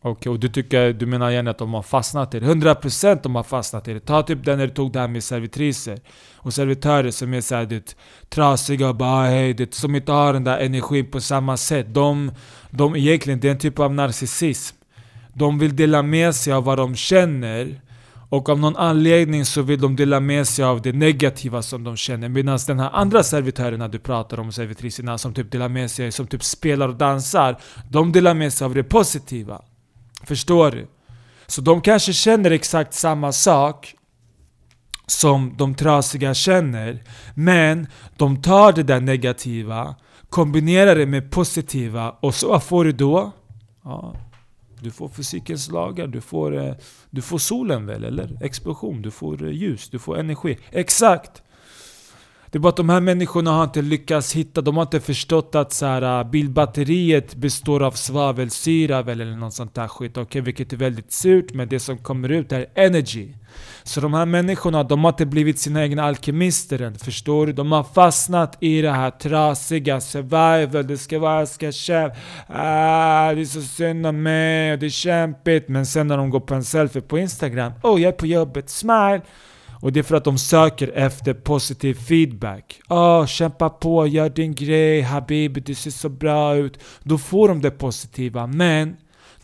Okej, 0.00 0.10
okay, 0.10 0.32
och 0.32 0.40
du 0.40 0.48
tycker, 0.48 0.92
du 0.92 1.06
menar 1.06 1.30
gärna 1.30 1.50
att 1.50 1.58
de 1.58 1.74
har 1.74 1.82
fastnat 1.82 2.34
i 2.34 2.40
det? 2.40 2.46
100% 2.46 3.20
de 3.22 3.34
har 3.34 3.42
fastnat 3.42 3.88
i 3.88 3.92
det. 3.94 4.00
Ta 4.00 4.22
typ 4.22 4.44
den 4.44 4.58
när 4.58 4.66
du 4.66 4.74
tog 4.74 4.92
det 4.92 5.00
här 5.00 5.08
med 5.08 5.24
servitriser 5.24 6.00
och 6.34 6.54
servitörer 6.54 7.10
som 7.10 7.34
är 7.34 7.40
såhär 7.40 7.66
det, 7.66 7.96
trasiga 8.28 8.88
och 8.88 8.94
bara 8.94 9.26
hej, 9.26 9.54
det, 9.54 9.74
som 9.74 9.94
inte 9.94 10.12
har 10.12 10.32
den 10.32 10.44
där 10.44 10.58
energin 10.58 11.10
på 11.10 11.20
samma 11.20 11.56
sätt. 11.56 11.94
De, 11.94 12.32
de 12.70 12.96
egentligen, 12.96 13.40
det 13.40 13.48
är 13.48 13.52
en 13.52 13.58
typ 13.58 13.78
av 13.78 13.94
narcissism. 13.94 14.76
De 15.34 15.58
vill 15.58 15.76
dela 15.76 16.02
med 16.02 16.34
sig 16.34 16.52
av 16.52 16.64
vad 16.64 16.78
de 16.78 16.96
känner 16.96 17.80
och 18.28 18.48
av 18.48 18.58
någon 18.58 18.76
anledning 18.76 19.44
så 19.44 19.62
vill 19.62 19.80
de 19.80 19.96
dela 19.96 20.20
med 20.20 20.48
sig 20.48 20.64
av 20.64 20.82
det 20.82 20.92
negativa 20.92 21.62
som 21.62 21.84
de 21.84 21.96
känner. 21.96 22.28
Medan 22.28 22.58
den 22.66 22.80
här 22.80 22.90
andra 22.92 23.22
servitörerna 23.22 23.88
du 23.88 23.98
pratar 23.98 24.40
om, 24.40 24.52
servitriserna 24.52 25.18
som 25.18 25.34
typ 25.34 25.50
delar 25.50 25.68
med 25.68 25.90
sig, 25.90 26.12
som 26.12 26.26
typ 26.26 26.44
spelar 26.44 26.88
och 26.88 26.96
dansar. 26.96 27.56
De 27.90 28.12
delar 28.12 28.34
med 28.34 28.52
sig 28.52 28.64
av 28.64 28.74
det 28.74 28.84
positiva. 28.84 29.62
Förstår 30.24 30.70
du? 30.70 30.86
Så 31.46 31.60
de 31.60 31.80
kanske 31.80 32.12
känner 32.12 32.50
exakt 32.50 32.94
samma 32.94 33.32
sak 33.32 33.94
som 35.06 35.54
de 35.56 35.74
trasiga 35.74 36.34
känner. 36.34 37.02
Men 37.34 37.86
de 38.16 38.42
tar 38.42 38.72
det 38.72 38.82
där 38.82 39.00
negativa, 39.00 39.94
kombinerar 40.30 40.96
det 40.96 41.06
med 41.06 41.30
positiva 41.30 42.10
och 42.10 42.34
så 42.34 42.48
vad 42.48 42.62
får 42.62 42.84
du 42.84 42.92
då? 42.92 43.32
Ja, 43.84 44.14
du 44.82 44.90
får 44.90 45.08
fysikens 45.08 45.70
lagar, 45.70 46.06
du 46.06 46.20
får, 46.20 46.56
eh, 46.56 46.74
du 47.10 47.22
får 47.22 47.38
solen 47.38 47.86
väl, 47.86 48.04
eller? 48.04 48.38
Explosion, 48.44 49.02
du 49.02 49.10
får 49.10 49.44
eh, 49.44 49.50
ljus, 49.50 49.88
du 49.90 49.98
får 49.98 50.18
energi. 50.18 50.58
Exakt! 50.70 51.42
Det 52.50 52.58
är 52.58 52.60
bara 52.60 52.68
att 52.68 52.76
de 52.76 52.88
här 52.88 53.00
människorna 53.00 53.50
har 53.50 53.64
inte 53.64 53.82
lyckats 53.82 54.32
hitta, 54.32 54.60
de 54.60 54.76
har 54.76 54.82
inte 54.82 55.00
förstått 55.00 55.54
att 55.54 55.72
så 55.72 55.86
här, 55.86 56.20
äh, 56.20 56.30
bilbatteriet 56.30 57.34
består 57.34 57.82
av 57.82 57.92
svavelsyra 57.92 58.98
eller 58.98 59.36
något 59.36 59.54
sånt 59.54 59.74
där 59.74 59.88
skit. 59.88 60.18
Okay, 60.18 60.40
vilket 60.40 60.72
är 60.72 60.76
väldigt 60.76 61.12
surt, 61.12 61.54
men 61.54 61.68
det 61.68 61.80
som 61.80 61.98
kommer 61.98 62.28
ut 62.28 62.52
är 62.52 62.66
energy. 62.74 63.28
Så 63.82 64.00
de 64.00 64.14
här 64.14 64.26
människorna, 64.26 64.82
de 64.82 65.04
har 65.04 65.08
inte 65.08 65.26
blivit 65.26 65.58
sina 65.58 65.82
egna 65.82 66.04
alkemister 66.04 66.82
än. 66.82 66.94
Förstår 66.94 67.46
du? 67.46 67.52
De 67.52 67.72
har 67.72 67.84
fastnat 67.84 68.56
i 68.60 68.82
det 68.82 68.90
här 68.90 69.10
trasiga, 69.10 70.00
survival, 70.00 70.86
det 70.86 70.98
ska 70.98 71.18
vara, 71.18 71.38
jag 71.38 71.48
ska 71.48 71.72
kämpa, 71.72 72.16
ah, 72.46 73.34
det 73.34 73.40
är 73.40 73.44
så 73.44 73.62
synd 73.62 74.06
om 74.06 74.22
mig, 74.22 74.76
det 74.76 74.86
är 74.86 74.90
kämpigt. 74.90 75.68
Men 75.68 75.86
sen 75.86 76.06
när 76.06 76.16
de 76.16 76.30
går 76.30 76.40
på 76.40 76.54
en 76.54 76.64
selfie 76.64 77.02
på 77.02 77.18
Instagram, 77.18 77.72
oh 77.82 78.00
jag 78.00 78.08
är 78.08 78.16
på 78.16 78.26
jobbet, 78.26 78.70
smile. 78.70 79.20
Och 79.80 79.92
det 79.92 80.00
är 80.00 80.04
för 80.04 80.16
att 80.16 80.24
de 80.24 80.38
söker 80.38 80.88
efter 80.94 81.34
positiv 81.34 81.94
feedback. 81.94 82.80
Åh, 82.88 82.98
oh, 82.98 83.26
kämpa 83.26 83.68
på, 83.68 84.06
gör 84.06 84.30
din 84.30 84.54
grej, 84.54 85.00
habibi, 85.00 85.60
du 85.60 85.74
ser 85.74 85.90
så 85.90 86.08
bra 86.08 86.56
ut. 86.56 86.78
Då 87.02 87.18
får 87.18 87.48
de 87.48 87.60
det 87.60 87.70
positiva, 87.70 88.46
men 88.46 88.96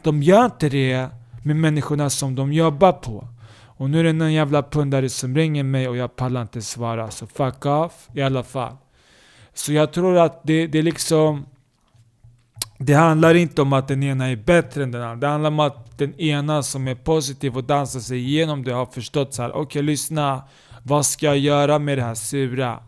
de 0.03 0.23
gör 0.23 0.45
inte 0.45 0.69
det 0.69 1.09
med 1.45 1.57
människorna 1.57 2.11
som 2.11 2.35
de 2.35 2.53
jobbar 2.53 2.93
på. 2.93 3.29
Och 3.77 3.91
nu 3.91 4.01
är 4.01 4.05
det 4.05 4.13
någon 4.13 4.33
jävla 4.33 4.63
pundare 4.63 5.09
som 5.09 5.37
ringer 5.37 5.63
mig 5.63 5.89
och 5.89 5.97
jag 5.97 6.17
pallar 6.17 6.43
inte 6.43 6.63
svara. 6.63 7.11
Så 7.11 7.27
fuck 7.27 7.67
off 7.67 8.09
i 8.15 8.23
alla 8.23 8.43
fall. 8.43 8.77
Så 9.55 9.73
jag 9.73 9.93
tror 9.93 10.19
att 10.19 10.41
det, 10.45 10.67
det 10.67 10.79
är 10.79 10.83
liksom... 10.83 11.47
Det 12.79 12.95
handlar 12.95 13.35
inte 13.35 13.63
om 13.63 13.73
att 13.73 13.89
den 13.89 14.03
ena 14.03 14.31
är 14.31 14.37
bättre 14.37 14.83
än 14.83 14.91
den 14.91 15.03
andra. 15.03 15.17
Det 15.17 15.33
handlar 15.33 15.51
om 15.51 15.61
att 15.61 15.99
den 15.99 16.21
ena 16.21 16.63
som 16.63 16.89
är 16.89 16.95
positiv 16.95 17.57
och 17.57 17.65
dansar 17.65 18.01
sig 18.01 18.19
igenom 18.19 18.65
det 18.65 18.73
har 18.73 18.87
förstått 18.87 19.35
så 19.35 19.43
här. 19.43 19.51
okej 19.51 19.63
okay, 19.63 19.83
lyssna. 19.83 20.43
Vad 20.83 21.07
ska 21.07 21.27
jag 21.27 21.39
göra 21.39 21.79
med 21.79 21.99
det 21.99 22.03
här 22.03 22.15
sura? 22.15 22.83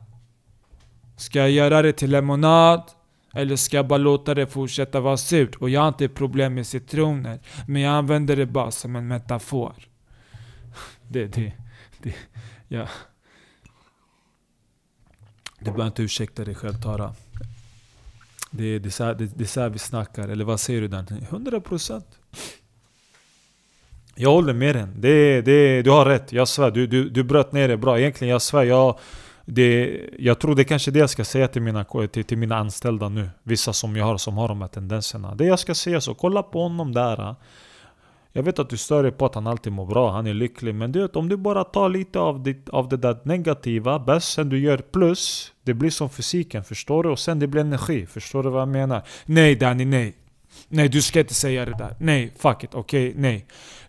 Ska 1.17 1.39
jag 1.39 1.51
göra 1.51 1.83
det 1.83 1.93
till 1.93 2.11
lemonad? 2.11 2.83
Eller 3.35 3.57
ska 3.57 3.77
jag 3.77 3.87
bara 3.87 3.99
låta 3.99 4.35
det 4.35 4.47
fortsätta 4.47 5.01
vara 5.01 5.17
surt? 5.17 5.55
Och 5.57 5.71
jag 5.71 5.81
har 5.81 5.89
inte 5.89 6.09
problem 6.09 6.55
med 6.55 6.67
citroner. 6.67 7.41
Men 7.67 7.83
jag 7.83 7.93
använder 7.93 8.37
det 8.37 8.47
bara 8.47 8.71
som 8.71 8.97
en 8.97 9.09
metafor. 9.09 9.75
Det, 11.09 11.27
det, 11.27 11.53
det, 12.03 12.15
ja. 12.69 12.89
Du 15.59 15.65
behöver 15.65 15.87
inte 15.87 16.03
ursäkta 16.03 16.45
dig 16.45 16.55
själv 16.55 16.83
Tara. 16.83 17.15
Det, 18.57 18.79
det, 18.79 18.89
är 18.89 18.91
så 18.91 19.05
här, 19.05 19.15
det, 19.15 19.27
det 19.37 19.45
är 19.45 19.49
så 19.49 19.61
här 19.61 19.69
vi 19.69 19.79
snackar, 19.79 20.29
eller 20.29 20.45
vad 20.45 20.61
säger 20.61 20.81
du 20.81 20.89
Dante? 20.89 21.15
100% 21.15 22.03
Jag 24.15 24.31
håller 24.31 24.53
med 24.53 24.75
dig. 24.75 24.87
Det, 24.97 25.41
det, 25.41 25.83
du 25.83 25.91
har 25.91 26.05
rätt, 26.07 26.33
jag 26.33 26.49
svär. 26.49 26.71
Du, 26.71 26.87
du, 26.87 27.09
du 27.11 27.25
bröt 27.25 27.53
ner 27.53 27.69
det 27.69 27.77
bra. 27.77 27.99
Egentligen, 27.99 28.33
jag 28.33 28.43
svär. 28.43 28.65
Jag, 28.65 28.99
det, 29.45 30.01
jag 30.19 30.39
tror 30.39 30.55
det 30.55 30.63
är 30.63 30.65
kanske 30.65 30.91
det 30.91 30.99
jag 30.99 31.11
ska 31.11 31.25
säga 31.25 31.49
till 31.49 31.63
mina, 31.63 31.85
till, 31.85 32.25
till 32.25 32.39
mina 32.39 32.57
anställda 32.57 33.09
nu. 33.09 33.31
Vissa 33.43 33.73
som 33.73 33.97
jag 33.97 34.05
har 34.05 34.17
som 34.17 34.37
har 34.37 34.49
de 34.49 34.61
här 34.61 34.69
tendenserna. 34.69 35.35
Det 35.35 35.45
jag 35.45 35.59
ska 35.59 35.75
säga 35.75 36.01
så, 36.01 36.15
kolla 36.15 36.43
på 36.43 36.63
honom 36.63 36.93
där. 36.93 37.35
Jag 38.37 38.43
vet 38.43 38.59
att 38.59 38.71
du 38.71 38.77
stör 38.77 39.03
dig 39.03 39.13
på 39.13 39.27
att 39.27 39.35
han 39.35 39.47
alltid 39.47 39.73
mår 39.73 39.87
bra, 39.87 40.11
han 40.11 40.27
är 40.27 40.35
lycklig. 40.35 40.75
Men 40.75 40.93
du 40.93 41.01
vet, 41.01 41.17
om 41.17 41.29
du 41.29 41.37
bara 41.37 41.65
tar 41.65 41.89
lite 41.89 42.21
av 42.21 42.43
det, 42.43 42.69
av 42.69 42.89
det 42.89 42.97
där 42.97 43.19
negativa, 43.23 43.99
bäst 43.99 44.33
sen 44.33 44.49
du 44.49 44.59
gör 44.59 44.79
plus. 44.79 45.53
Det 45.63 45.75
blir 45.75 45.91
som 45.91 46.11
fysiken, 46.11 46.65
förstår 46.65 47.03
du? 47.03 47.09
Och 47.09 47.19
sen 47.19 47.39
det 47.39 47.47
blir 47.47 47.61
energi, 47.61 48.07
förstår 48.07 48.43
du 48.43 48.51
vad 48.51 48.61
jag 48.61 48.69
menar? 48.69 49.03
Nej 49.25 49.57
Danny, 49.57 49.85
nej. 49.85 50.15
Nej, 50.69 50.89
du 50.89 51.03
ska 51.03 51.21
inte 51.21 51.35
säga 51.35 51.65
det 51.65 51.79
där. 51.79 51.97
Nej, 51.99 52.33
fuck 52.39 52.65
it. 52.65 52.75
Okej, 52.75 53.09
okay? 53.09 53.23
nej. 53.23 53.47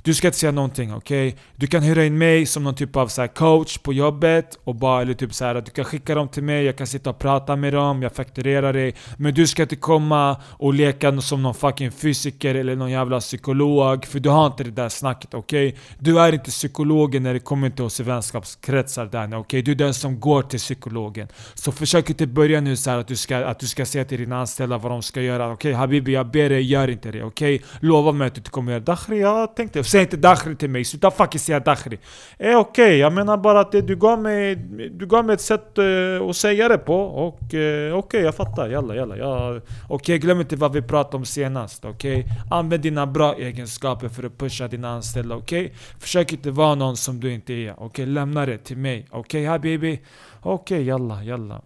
Du 0.08 0.14
ska 0.14 0.28
inte 0.28 0.40
säga 0.40 0.52
någonting, 0.52 0.94
okej? 0.94 1.28
Okay? 1.28 1.40
Du 1.56 1.68
kan 1.68 1.84
hyra 1.84 2.06
in 2.06 2.18
mig 2.18 2.46
som 2.46 2.64
någon 2.64 2.76
typ 2.76 2.96
av 2.96 3.08
så 3.08 3.28
coach 3.28 3.78
på 3.78 3.94
jobbet 3.94 4.60
och 4.64 4.76
bara, 4.76 5.02
eller 5.02 5.14
typ 5.14 5.34
så 5.34 5.46
här, 5.46 5.62
du 5.62 5.72
kan 5.72 5.86
skicka 5.86 6.16
dem 6.16 6.28
till 6.28 6.44
mig, 6.44 6.64
jag 6.64 6.78
kan 6.78 6.88
sitta 6.88 7.10
och 7.10 7.20
prata 7.20 7.56
med 7.56 7.74
dem, 7.74 8.02
jag 8.02 8.16
fakturerar 8.16 8.74
dig. 8.74 8.96
Men 9.18 9.34
du 9.34 9.48
ska 9.48 9.62
inte 9.62 9.76
komma 9.76 10.42
och 10.50 10.74
leka 10.74 11.22
som 11.22 11.44
någon 11.44 11.54
fucking 11.54 11.92
fysiker 11.92 12.56
eller 12.56 12.76
någon 12.76 12.92
jävla 12.92 13.20
psykolog, 13.20 14.06
för 14.06 14.20
du 14.20 14.30
har 14.30 14.48
inte 14.48 14.64
det 14.64 14.72
där 14.72 14.90
snacket, 14.90 15.34
okej? 15.34 15.68
Okay? 15.68 15.80
Du 16.00 16.20
är 16.20 16.34
inte 16.34 16.52
psykologen 16.52 17.24
när 17.24 17.34
det 17.34 17.40
kommer 17.40 17.70
till 17.70 17.86
oss 17.86 18.00
i 18.00 18.04
vänskapskretsar 18.04 19.06
där, 19.06 19.28
okej? 19.28 19.38
Okay? 19.40 19.62
Du 19.62 19.72
är 19.72 19.76
den 19.76 19.94
som 19.94 20.20
går 20.20 20.42
till 20.42 20.60
psykologen. 20.60 21.28
Så 21.54 21.72
försök 21.72 22.10
inte 22.10 22.28
börja 22.28 22.62
nu 22.62 22.76
så 22.76 22.92
att 22.92 23.08
du 23.08 23.16
ska, 23.16 23.38
att 23.38 23.60
du 23.60 23.68
ska 23.68 23.86
säga 23.86 24.06
till 24.06 24.20
dina 24.20 24.40
anställda 24.40 24.78
vad 24.78 24.92
de 24.92 25.02
ska 25.02 25.22
göra. 25.22 25.46
Okej 25.46 25.54
okay, 25.54 25.74
Habibi, 25.74 26.14
jag 26.14 26.32
ber 26.32 26.50
dig, 26.50 26.57
gör 26.62 26.88
inte 26.88 27.12
det. 27.12 27.24
Okej? 27.24 27.56
Okay? 27.56 27.68
Lova 27.80 28.12
mig 28.12 28.28
att 28.28 28.36
du 28.36 28.40
inte 28.40 28.50
kommer 28.50 28.72
göra 28.72 28.84
Dakhri, 28.84 29.20
jag 29.20 29.56
tänkte... 29.56 29.84
Säg 29.84 30.02
inte 30.02 30.18
Dakhri 30.18 30.56
till 30.56 30.70
mig, 30.70 30.86
sluta 30.86 31.12
fucking 31.12 31.40
säga 31.40 31.60
Dakhri. 31.60 32.00
Eh, 32.38 32.58
okej, 32.58 32.60
okay, 32.60 32.98
jag 32.98 33.14
menar 33.14 33.38
bara 33.38 33.60
att 33.60 33.72
det, 33.72 33.82
du, 33.82 33.96
gav 33.96 34.22
mig, 34.22 34.56
du 34.92 35.06
gav 35.06 35.26
mig 35.26 35.34
ett 35.34 35.42
sätt 35.42 35.78
eh, 35.78 36.30
att 36.30 36.36
säga 36.36 36.68
det 36.68 36.78
på. 36.78 36.96
Och 37.02 37.54
eh, 37.54 37.94
okej, 37.94 37.94
okay, 37.94 38.22
jag 38.22 38.36
fattar. 38.36 38.70
Jalla, 38.70 38.96
jalla. 38.96 39.18
Ja. 39.18 39.50
okej, 39.50 39.96
okay, 39.96 40.18
glöm 40.18 40.40
inte 40.40 40.56
vad 40.56 40.74
vi 40.74 40.82
pratade 40.82 41.18
om 41.18 41.26
senast. 41.26 41.86
Okej? 41.86 42.20
Okay? 42.20 42.32
Använd 42.52 42.84
dina 42.84 43.08
bra 43.08 43.36
egenskaper 43.36 44.10
för 44.10 44.24
att 44.24 44.38
pusha 44.38 44.68
dina 44.68 44.90
anställda. 44.90 45.36
Okej? 45.36 45.66
Okay? 45.66 45.78
Försök 46.00 46.34
inte 46.34 46.52
vara 46.52 46.76
någon 46.76 46.98
som 46.98 47.20
du 47.20 47.34
inte 47.34 47.54
är. 47.54 47.72
Okej? 47.72 47.86
Okay? 47.86 48.06
Lämna 48.06 48.46
det 48.46 48.58
till 48.58 48.78
mig. 48.78 49.08
Okej 49.10 49.20
okay, 49.20 49.46
habibi? 49.46 50.02
Okej, 50.42 50.76
okay, 50.76 50.84
jalla, 50.84 51.24
jalla. 51.24 51.62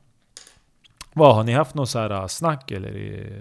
Vad, 1.13 1.36
har 1.36 1.44
ni 1.44 1.51
haft 1.51 1.75
något 1.75 1.89
så 1.89 2.00
här 2.00 2.10
äh, 2.10 2.27
snack 2.27 2.72
eller 2.72 2.91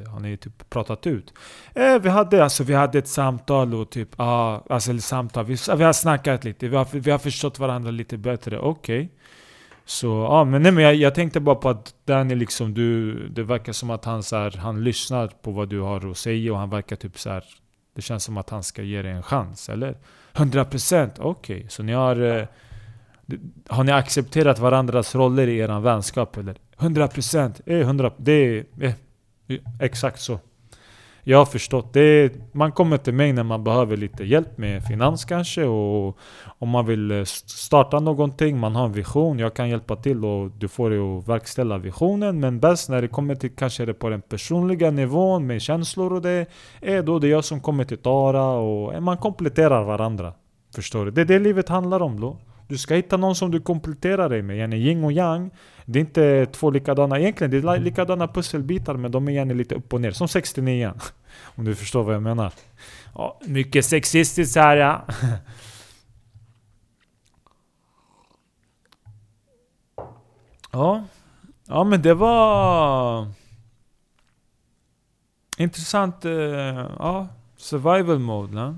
har 0.09 0.21
ni 0.21 0.37
typ 0.37 0.71
pratat 0.71 1.07
ut? 1.07 1.35
Eh, 1.75 1.99
vi, 1.99 2.09
hade, 2.09 2.45
alltså, 2.45 2.65
vi 2.65 2.75
hade 2.75 2.99
ett 2.99 3.09
samtal 3.09 3.75
och 3.75 3.91
typ, 3.91 4.09
ah, 4.17 4.61
alltså 4.71 4.91
eller 4.91 5.01
samtal, 5.01 5.45
vi, 5.45 5.57
vi 5.77 5.85
har 5.85 5.93
snackat 5.93 6.45
lite, 6.45 6.69
vi 6.69 6.77
har, 6.77 6.87
vi 6.93 7.11
har 7.11 7.19
förstått 7.19 7.59
varandra 7.59 7.91
lite 7.91 8.19
bättre, 8.19 8.59
okej. 8.59 9.01
Okay. 9.01 9.09
Så 9.85 10.07
ja, 10.07 10.45
men, 10.45 10.63
nej, 10.63 10.73
men 10.73 10.85
jag, 10.85 10.95
jag, 10.95 11.15
tänkte 11.15 11.41
bara 11.41 11.55
på 11.55 11.69
att 11.69 11.95
Danny 12.05 12.35
liksom, 12.35 12.75
du, 12.75 13.15
det 13.29 13.43
verkar 13.43 13.73
som 13.73 13.91
att 13.91 14.05
han, 14.05 14.23
så 14.23 14.37
här, 14.37 14.57
han 14.57 14.85
lyssnar 14.85 15.29
på 15.29 15.51
vad 15.51 15.69
du 15.69 15.81
har 15.81 16.11
att 16.11 16.19
säga 16.19 16.53
och 16.53 16.59
han 16.59 16.71
verkar 16.71 16.97
typ 16.97 17.19
så 17.19 17.31
här, 17.31 17.45
det 17.95 18.03
känns 18.03 18.25
som 18.25 18.37
att 18.37 18.51
han 18.51 18.63
ska 18.63 18.83
ge 18.83 19.03
dig 19.03 19.13
en 19.13 19.23
chans, 19.23 19.69
eller? 19.69 19.97
100% 20.35 21.11
okej, 21.19 21.57
okay. 21.57 21.69
så 21.69 21.83
ni 21.83 21.93
har... 21.93 22.21
Eh, 22.21 22.47
har 23.69 23.85
ni 23.85 23.93
accepterat 23.93 24.59
varandras 24.59 25.15
roller 25.15 25.47
i 25.47 25.59
er 25.59 25.81
vänskap 25.81 26.37
eller? 26.37 26.57
100% 26.81 27.61
eh, 27.67 27.81
100 27.81 28.13
Det 28.17 28.33
är, 28.33 28.65
eh, 28.81 28.93
exakt 29.81 30.21
så. 30.21 30.39
Jag 31.23 31.39
har 31.39 31.45
förstått. 31.45 31.93
Det 31.93 32.01
är, 32.01 32.31
man 32.53 32.73
kommer 32.73 32.97
till 32.97 33.15
mig 33.15 33.33
när 33.33 33.43
man 33.43 33.65
behöver 33.65 33.97
lite 33.97 34.25
hjälp 34.25 34.59
med 34.59 34.87
finans 34.87 35.25
kanske 35.25 35.65
och 35.65 36.19
om 36.59 36.69
man 36.69 36.87
vill 36.87 37.11
eh, 37.11 37.25
starta 37.25 38.01
någonting, 38.01 38.59
man 38.59 38.77
har 38.77 38.85
en 38.85 38.93
vision, 38.93 39.39
jag 39.39 39.55
kan 39.55 39.69
hjälpa 39.69 39.97
till 39.97 40.25
och 40.25 40.51
du 40.51 40.69
får 40.69 40.91
dig 40.91 40.99
att 40.99 41.29
verkställa 41.29 41.79
visionen. 41.79 42.41
Men 42.41 42.61
bäst 42.61 42.89
när 42.89 43.03
det 43.03 43.09
kommer 43.09 43.35
till 43.35 43.57
kanske 43.57 43.85
det 43.85 43.95
på 43.95 44.09
den 44.09 44.23
personliga 44.23 44.91
nivån 44.91 45.47
med 45.47 45.63
känslor 45.63 46.13
och 46.13 46.23
det, 46.23 46.47
är 46.81 47.03
då 47.03 47.19
det 47.19 47.29
jag 47.29 47.45
som 47.45 47.61
kommer 47.61 47.85
till 47.85 47.99
Tara 47.99 48.45
och 48.45 49.03
man 49.03 49.17
kompletterar 49.17 49.85
varandra. 49.85 50.33
Förstår 50.75 51.05
du? 51.05 51.11
Det 51.11 51.21
är 51.21 51.25
det 51.25 51.39
livet 51.39 51.69
handlar 51.69 52.03
om 52.03 52.21
då. 52.21 52.37
Du 52.71 52.79
ska 52.79 52.95
hitta 52.95 53.17
någon 53.17 53.35
som 53.35 53.51
du 53.51 53.61
kompletterar 53.61 54.29
dig 54.29 54.43
med. 54.43 54.57
Yani 54.57 54.77
yin 54.77 55.05
och 55.05 55.13
yang. 55.13 55.51
Det 55.85 55.99
är 55.99 56.01
inte 56.01 56.47
två 56.47 56.71
likadana. 56.71 57.19
Egentligen 57.19 57.51
det 57.51 57.57
är 57.57 57.79
likadana 57.79 58.29
pusselbitar 58.29 58.95
men 58.95 59.11
de 59.11 59.29
är 59.29 59.33
gärna 59.33 59.55
lite 59.55 59.75
upp 59.75 59.93
och 59.93 60.01
ner. 60.01 60.11
Som 60.11 60.29
69 60.29 60.93
Om 61.57 61.65
du 61.65 61.75
förstår 61.75 62.03
vad 62.03 62.15
jag 62.15 62.23
menar. 62.23 62.53
Ja, 63.15 63.41
mycket 63.47 63.85
sexistiskt 63.85 64.57
här 64.57 64.77
ja. 64.77 65.07
Ja. 70.73 71.05
Ja 71.67 71.85
men 71.85 72.03
det 72.03 72.15
var... 72.15 73.27
Intressant. 75.59 76.25
Uh, 76.25 76.33
ja. 76.99 77.29
Survival 77.57 78.19
mode. 78.19 78.55
Ne? 78.55 78.77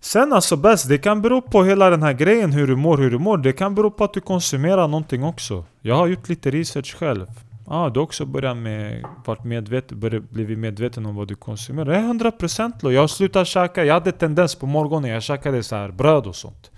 Sen 0.00 0.32
alltså 0.32 0.56
bäst, 0.56 0.88
det 0.88 0.98
kan 0.98 1.22
bero 1.22 1.40
på 1.40 1.64
hela 1.64 1.90
den 1.90 2.02
här 2.02 2.12
grejen 2.12 2.52
hur 2.52 2.66
du 2.66 2.76
mår, 2.76 2.98
hur 2.98 3.10
du 3.10 3.18
mår. 3.18 3.38
Det 3.38 3.52
kan 3.52 3.74
bero 3.74 3.90
på 3.90 4.04
att 4.04 4.12
du 4.12 4.20
konsumerar 4.20 4.88
någonting 4.88 5.24
också. 5.24 5.64
Jag 5.80 5.94
har 5.94 6.06
gjort 6.06 6.28
lite 6.28 6.50
research 6.50 6.96
själv. 6.96 7.26
Ah, 7.70 7.88
du 7.88 8.00
har 8.00 8.04
också 8.04 8.26
börjat 8.26 8.56
med, 8.56 9.04
varit 9.24 9.44
medveten, 9.44 10.00
börjat 10.00 10.30
blivit 10.30 10.58
medveten 10.58 11.06
om 11.06 11.16
vad 11.16 11.28
du 11.28 11.34
konsumerar. 11.34 11.90
Det 11.90 11.96
är 11.96 12.32
100% 12.32 12.72
lo. 12.80 12.90
Jag 12.90 13.00
har 13.00 13.08
slutat 13.08 13.46
käka, 13.46 13.84
jag 13.84 13.94
hade 13.94 14.12
tendens 14.12 14.54
på 14.54 14.66
morgonen, 14.66 15.10
jag 15.10 15.22
käkade 15.22 15.62
så 15.62 15.76
här 15.76 15.90
bröd 15.90 16.26
och 16.26 16.36
sånt. 16.36 16.70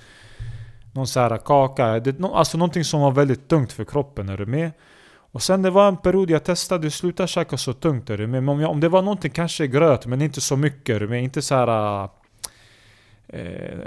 Någon 0.92 1.06
så 1.06 1.20
här 1.20 1.36
kaka, 1.36 2.00
det, 2.00 2.24
alltså 2.24 2.58
någonting 2.58 2.84
som 2.84 3.00
var 3.00 3.10
väldigt 3.10 3.48
tungt 3.48 3.72
för 3.72 3.84
kroppen, 3.84 4.28
är 4.28 4.36
du 4.36 4.46
med? 4.46 4.70
Och 5.32 5.42
sen 5.42 5.62
det 5.62 5.70
var 5.70 5.88
en 5.88 5.96
period 5.96 6.30
jag 6.30 6.44
testade, 6.44 6.86
att 6.86 6.92
sluta 6.92 7.26
käka 7.26 7.56
så 7.56 7.72
tungt, 7.72 8.10
är 8.10 8.18
du 8.18 8.26
med? 8.26 8.42
Men 8.42 8.48
om, 8.48 8.60
jag, 8.60 8.70
om 8.70 8.80
det 8.80 8.88
var 8.88 9.02
någonting, 9.02 9.30
kanske 9.30 9.66
gröt, 9.66 10.06
men 10.06 10.22
inte 10.22 10.40
så 10.40 10.56
mycket, 10.56 10.96
är 10.96 11.00
du 11.00 11.08
med? 11.08 11.22
Inte 11.22 11.42
så 11.42 11.54
här 11.54 12.08
Eh, 13.32 13.78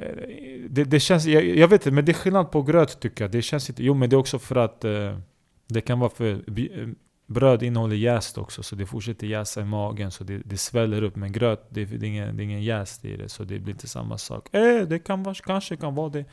det, 0.69 0.83
det, 0.83 0.99
känns, 0.99 1.25
jag, 1.25 1.45
jag, 1.45 1.67
vet 1.67 1.81
inte, 1.81 1.91
men 1.91 2.05
det 2.05 2.11
är 2.11 2.13
skillnad 2.13 2.51
på 2.51 2.61
gröt 2.61 2.99
tycker 2.99 3.23
jag. 3.23 3.31
Det 3.31 3.41
känns 3.41 3.69
inte, 3.69 3.83
jo 3.83 3.93
men 3.93 4.09
det 4.09 4.15
är 4.15 4.17
också 4.17 4.39
för 4.39 4.55
att 4.55 4.85
eh, 4.85 5.17
det 5.67 5.81
kan 5.81 5.99
vara 5.99 6.09
för 6.09 6.31
eh, 6.31 6.87
bröd 7.27 7.63
innehåller 7.63 7.95
jäst 7.95 8.37
också, 8.37 8.63
så 8.63 8.75
det 8.75 8.85
fortsätter 8.85 9.27
jäsa 9.27 9.61
i 9.61 9.65
magen 9.65 10.11
så 10.11 10.23
det, 10.23 10.37
det 10.45 10.57
sväller 10.57 11.03
upp. 11.03 11.15
Men 11.15 11.31
gröt, 11.31 11.67
det, 11.69 11.85
det, 11.85 12.05
är 12.05 12.09
ingen, 12.09 12.37
det 12.37 12.43
är 12.43 12.45
ingen 12.45 12.63
jäst 12.63 13.05
i 13.05 13.17
det, 13.17 13.29
så 13.29 13.43
det 13.43 13.59
blir 13.59 13.73
inte 13.73 13.87
samma 13.87 14.17
sak. 14.17 14.55
Eh, 14.55 14.81
det 14.81 14.99
kan 14.99 15.23
vara, 15.23 15.35
kanske 15.35 15.75
kan 15.75 15.95
vara 15.95 16.09
det. 16.09 16.25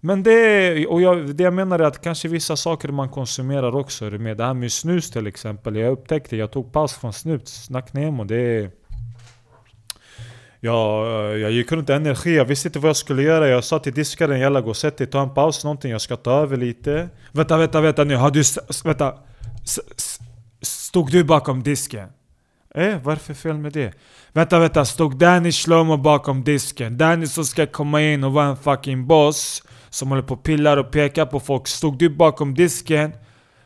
Men 0.00 0.22
det, 0.22 0.86
och 0.86 1.02
jag, 1.02 1.36
det 1.36 1.42
jag 1.42 1.54
menar 1.54 1.78
är 1.78 1.84
att 1.84 2.02
kanske 2.02 2.28
vissa 2.28 2.56
saker 2.56 2.88
man 2.88 3.08
konsumerar 3.08 3.76
också 3.76 4.04
är 4.04 4.10
med. 4.10 4.36
Det 4.36 4.44
här 4.44 4.54
med 4.54 4.72
snus 4.72 5.10
till 5.10 5.26
exempel. 5.26 5.76
Jag 5.76 5.92
upptäckte, 5.92 6.36
jag 6.36 6.50
tog 6.50 6.72
paus 6.72 6.92
från 6.92 7.12
snus, 7.12 7.64
snack 7.64 7.92
Nemo. 7.92 8.24
Det 8.24 8.36
är 8.36 8.70
jag, 10.60 11.06
eh, 11.06 11.38
jag 11.38 11.50
gick 11.50 11.72
runt 11.72 11.90
energi, 11.90 12.36
jag 12.36 12.44
visste 12.44 12.68
inte 12.68 12.78
vad 12.78 12.88
jag 12.88 12.96
skulle 12.96 13.22
göra. 13.22 13.48
Jag 13.48 13.64
sa 13.64 13.78
till 13.78 13.94
diskaren 13.94 14.40
jalla 14.40 14.60
gå 14.60 14.70
och 14.70 14.76
sätt 14.76 14.98
dig, 14.98 15.06
ta 15.06 15.22
en 15.22 15.34
paus 15.34 15.64
någonting, 15.64 15.90
jag 15.90 16.00
ska 16.00 16.16
ta 16.16 16.32
över 16.32 16.56
lite. 16.56 17.08
Vänta, 17.32 17.56
vänta, 17.56 17.80
vänta 17.80 18.04
nu. 18.04 18.16
Har 18.16 18.30
du... 18.30 18.42
Vänta. 18.84 19.14
Stod 20.62 21.10
du 21.10 21.24
bakom 21.24 21.62
disken? 21.62 22.08
Eh, 22.74 22.98
varför 23.02 23.34
fel 23.34 23.58
med 23.58 23.72
det? 23.72 23.92
Vänta, 24.32 24.58
vänta. 24.58 24.84
Stod 24.84 25.16
Danny 25.16 25.52
Shlomo 25.52 25.96
bakom 25.96 26.44
disken? 26.44 26.98
Danny 26.98 27.26
som 27.26 27.44
ska 27.44 27.66
komma 27.66 28.02
in 28.02 28.24
och 28.24 28.32
vara 28.32 28.46
en 28.46 28.56
fucking 28.56 29.06
boss. 29.06 29.62
Som 29.90 30.08
håller 30.08 30.22
på 30.22 30.34
och 30.34 30.42
pillar 30.42 30.76
och 30.76 30.90
pekar 30.90 31.26
på 31.26 31.40
folk. 31.40 31.68
Stod 31.68 31.98
du 31.98 32.08
bakom 32.08 32.54
disken? 32.54 33.12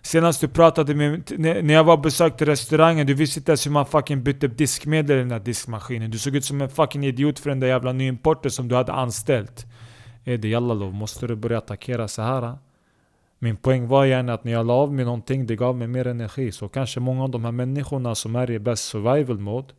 Senast 0.06 0.40
du 0.40 0.48
pratade 0.48 0.94
med 0.94 1.32
när 1.38 1.74
jag 1.74 1.84
var 1.84 1.92
och 1.92 2.00
besökte 2.00 2.44
restaurangen, 2.44 3.06
du 3.06 3.14
visste 3.14 3.40
inte 3.40 3.52
ens 3.52 3.66
hur 3.66 3.70
man 3.70 3.86
fucking 3.86 4.22
bytte 4.22 4.48
diskmedel 4.48 5.16
i 5.16 5.18
den 5.18 5.28
där 5.28 5.40
diskmaskinen. 5.40 6.10
Du 6.10 6.18
såg 6.18 6.36
ut 6.36 6.44
som 6.44 6.60
en 6.60 6.68
fucking 6.68 7.06
idiot 7.06 7.38
för 7.38 7.50
den 7.50 7.60
där 7.60 7.68
jävla 7.68 7.92
nyimporten 7.92 8.50
som 8.50 8.68
du 8.68 8.74
hade 8.74 8.92
anställt. 8.92 9.66
Eh, 10.24 10.34
Edi 10.34 10.48
Jallalov, 10.48 10.94
måste 10.94 11.26
du 11.26 11.36
börja 11.36 11.58
attackera 11.58 12.08
så 12.08 12.22
här? 12.22 12.42
Eh? 12.42 12.54
Min 13.38 13.56
poäng 13.56 13.88
var 13.88 14.04
gärna 14.04 14.34
att 14.34 14.44
när 14.44 14.52
jag 14.52 14.66
la 14.66 14.72
av 14.72 14.92
med 14.92 15.04
någonting, 15.04 15.46
det 15.46 15.56
gav 15.56 15.76
mig 15.76 15.88
mer 15.88 16.06
energi. 16.06 16.52
Så 16.52 16.68
kanske 16.68 17.00
många 17.00 17.22
av 17.22 17.30
de 17.30 17.44
här 17.44 17.52
människorna 17.52 18.14
som 18.14 18.36
är 18.36 18.50
i 18.50 18.58
best 18.58 18.84
survival 18.84 19.38
mode, 19.38 19.74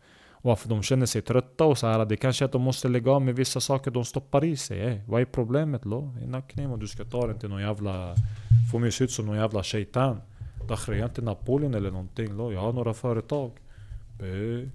varför 0.45 0.69
de 0.69 0.83
känner 0.83 1.05
sig 1.05 1.21
trötta 1.21 1.65
och 1.65 1.77
så 1.77 1.87
här. 1.87 2.05
Det 2.05 2.17
kanske 2.17 2.43
är 2.43 2.45
att 2.45 2.51
de 2.51 2.61
måste 2.61 2.87
lägga 2.87 3.11
av 3.11 3.21
med 3.21 3.35
vissa 3.35 3.59
saker 3.59 3.91
de 3.91 4.05
stoppar 4.05 4.43
i 4.43 4.57
sig. 4.57 4.79
Ey, 4.79 5.01
vad 5.07 5.21
är 5.21 5.25
problemet 5.25 5.83
då? 5.83 6.15
Inaknem 6.23 6.71
och 6.71 6.79
du 6.79 6.87
ska 6.87 7.05
ta 7.05 7.27
den 7.27 7.39
till 7.39 7.49
någon 7.49 7.61
jävla... 7.61 8.15
Får 8.71 8.79
mig 8.79 8.91
se 8.91 9.03
ut 9.03 9.11
som 9.11 9.25
någon 9.25 9.37
jävla 9.37 9.63
shaitan. 9.63 10.21
Dakhri, 10.67 10.99
jag 10.99 11.09
inte 11.09 11.21
Napoleon 11.21 11.73
eller 11.73 11.91
någonting. 11.91 12.37
Lo. 12.37 12.51
Jag 12.51 12.61
har 12.61 12.73
några 12.73 12.93
företag. 12.93 13.51
Okej, 14.15 14.69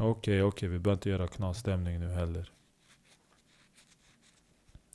okej, 0.00 0.42
okay, 0.42 0.68
vi 0.68 0.78
behöver 0.78 0.96
inte 0.98 1.10
göra 1.10 1.28
knasstämning 1.28 2.00
nu 2.00 2.08
heller. 2.08 2.50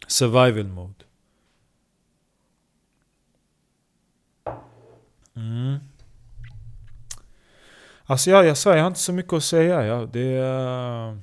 Survival 0.08 0.68
mode. 0.68 1.04
Mm. 5.36 5.80
Alltså 8.14 8.30
ja, 8.30 8.44
jag 8.44 8.58
svär, 8.58 8.76
jag 8.76 8.84
har 8.84 8.88
inte 8.88 9.00
så 9.00 9.14
mycket 9.14 9.34
att 9.34 9.44
säga. 9.44 9.86
Ja, 9.86 10.08
det 10.14 10.38
är, 10.38 11.18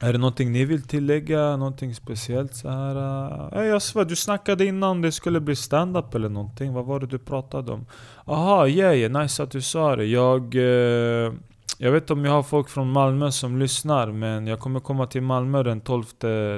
är 0.00 0.12
det 0.12 0.18
någonting 0.18 0.52
ni 0.52 0.64
vill 0.64 0.82
tillägga? 0.82 1.56
Någonting 1.56 1.94
speciellt 1.94 2.54
så 2.54 2.68
här? 2.68 2.96
Eh? 2.96 3.48
Ja, 3.52 3.64
jag 3.64 3.82
svär, 3.82 4.04
du 4.04 4.16
snackade 4.16 4.64
innan 4.64 4.90
om 4.90 5.02
det 5.02 5.12
skulle 5.12 5.40
bli 5.40 5.56
stand-up 5.56 6.14
eller 6.14 6.28
någonting. 6.28 6.72
Vad 6.72 6.84
var 6.84 7.00
det 7.00 7.06
du 7.06 7.18
pratade 7.18 7.72
om? 7.72 7.86
Aha, 8.24 8.66
yeah, 8.66 8.96
yeah, 8.96 9.22
nice 9.22 9.42
att 9.42 9.50
du 9.50 9.62
sa 9.62 9.96
det. 9.96 10.04
Jag... 10.04 10.54
Eh, 10.54 11.32
jag 11.78 11.92
vet 11.92 12.10
om 12.10 12.24
jag 12.24 12.32
har 12.32 12.42
folk 12.42 12.68
från 12.68 12.92
Malmö 12.92 13.30
som 13.32 13.58
lyssnar, 13.58 14.06
men 14.06 14.46
jag 14.46 14.60
kommer 14.60 14.80
komma 14.80 15.06
till 15.06 15.22
Malmö 15.22 15.62
den 15.62 15.80
12, 15.80 16.04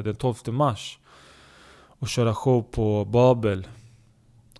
den 0.05 0.15
12 0.15 0.35
mars. 0.49 0.99
Och 1.83 2.09
köra 2.09 2.35
show 2.35 2.63
på 2.63 3.05
Babel. 3.05 3.67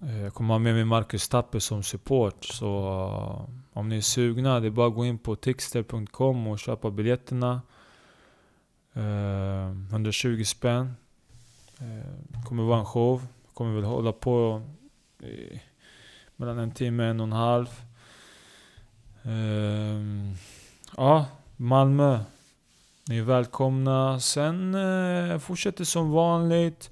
Eh, 0.03 0.23
jag 0.23 0.35
kommer 0.35 0.55
ha 0.55 0.59
med 0.59 0.75
mig 0.75 0.85
Marcus 0.85 1.29
Tappe 1.29 1.61
som 1.61 1.83
support. 1.83 2.45
Så 2.45 3.49
om 3.73 3.89
ni 3.89 3.97
är 3.97 4.01
sugna, 4.01 4.61
det 4.61 4.67
är 4.67 4.71
bara 4.71 4.89
att 4.89 4.95
gå 4.95 5.05
in 5.05 5.19
på 5.19 5.37
tixter.com 5.37 6.47
och 6.47 6.59
köpa 6.59 6.91
biljetterna. 6.91 7.63
Eh, 8.93 9.71
120 9.91 10.45
spänn. 10.45 10.97
Eh, 11.79 12.43
kommer 12.45 12.63
vara 12.63 12.79
en 12.79 12.85
show. 12.85 13.27
Kommer 13.55 13.75
väl 13.75 13.85
hålla 13.85 14.13
på 14.13 14.63
i, 15.23 15.61
mellan 16.37 16.59
en 16.59 16.71
timme 16.71 17.03
och 17.03 17.11
en 17.11 17.21
och 17.21 17.27
en 17.27 17.33
halv. 17.33 17.67
Eh, 19.23 20.35
ja, 20.97 21.27
Malmö. 21.57 22.21
Ni 23.09 23.19
är 23.19 23.23
välkomna. 23.23 24.21
Sen 24.21 24.75
eh, 24.75 25.39
fortsätter 25.39 25.85
som 25.85 26.11
vanligt. 26.11 26.91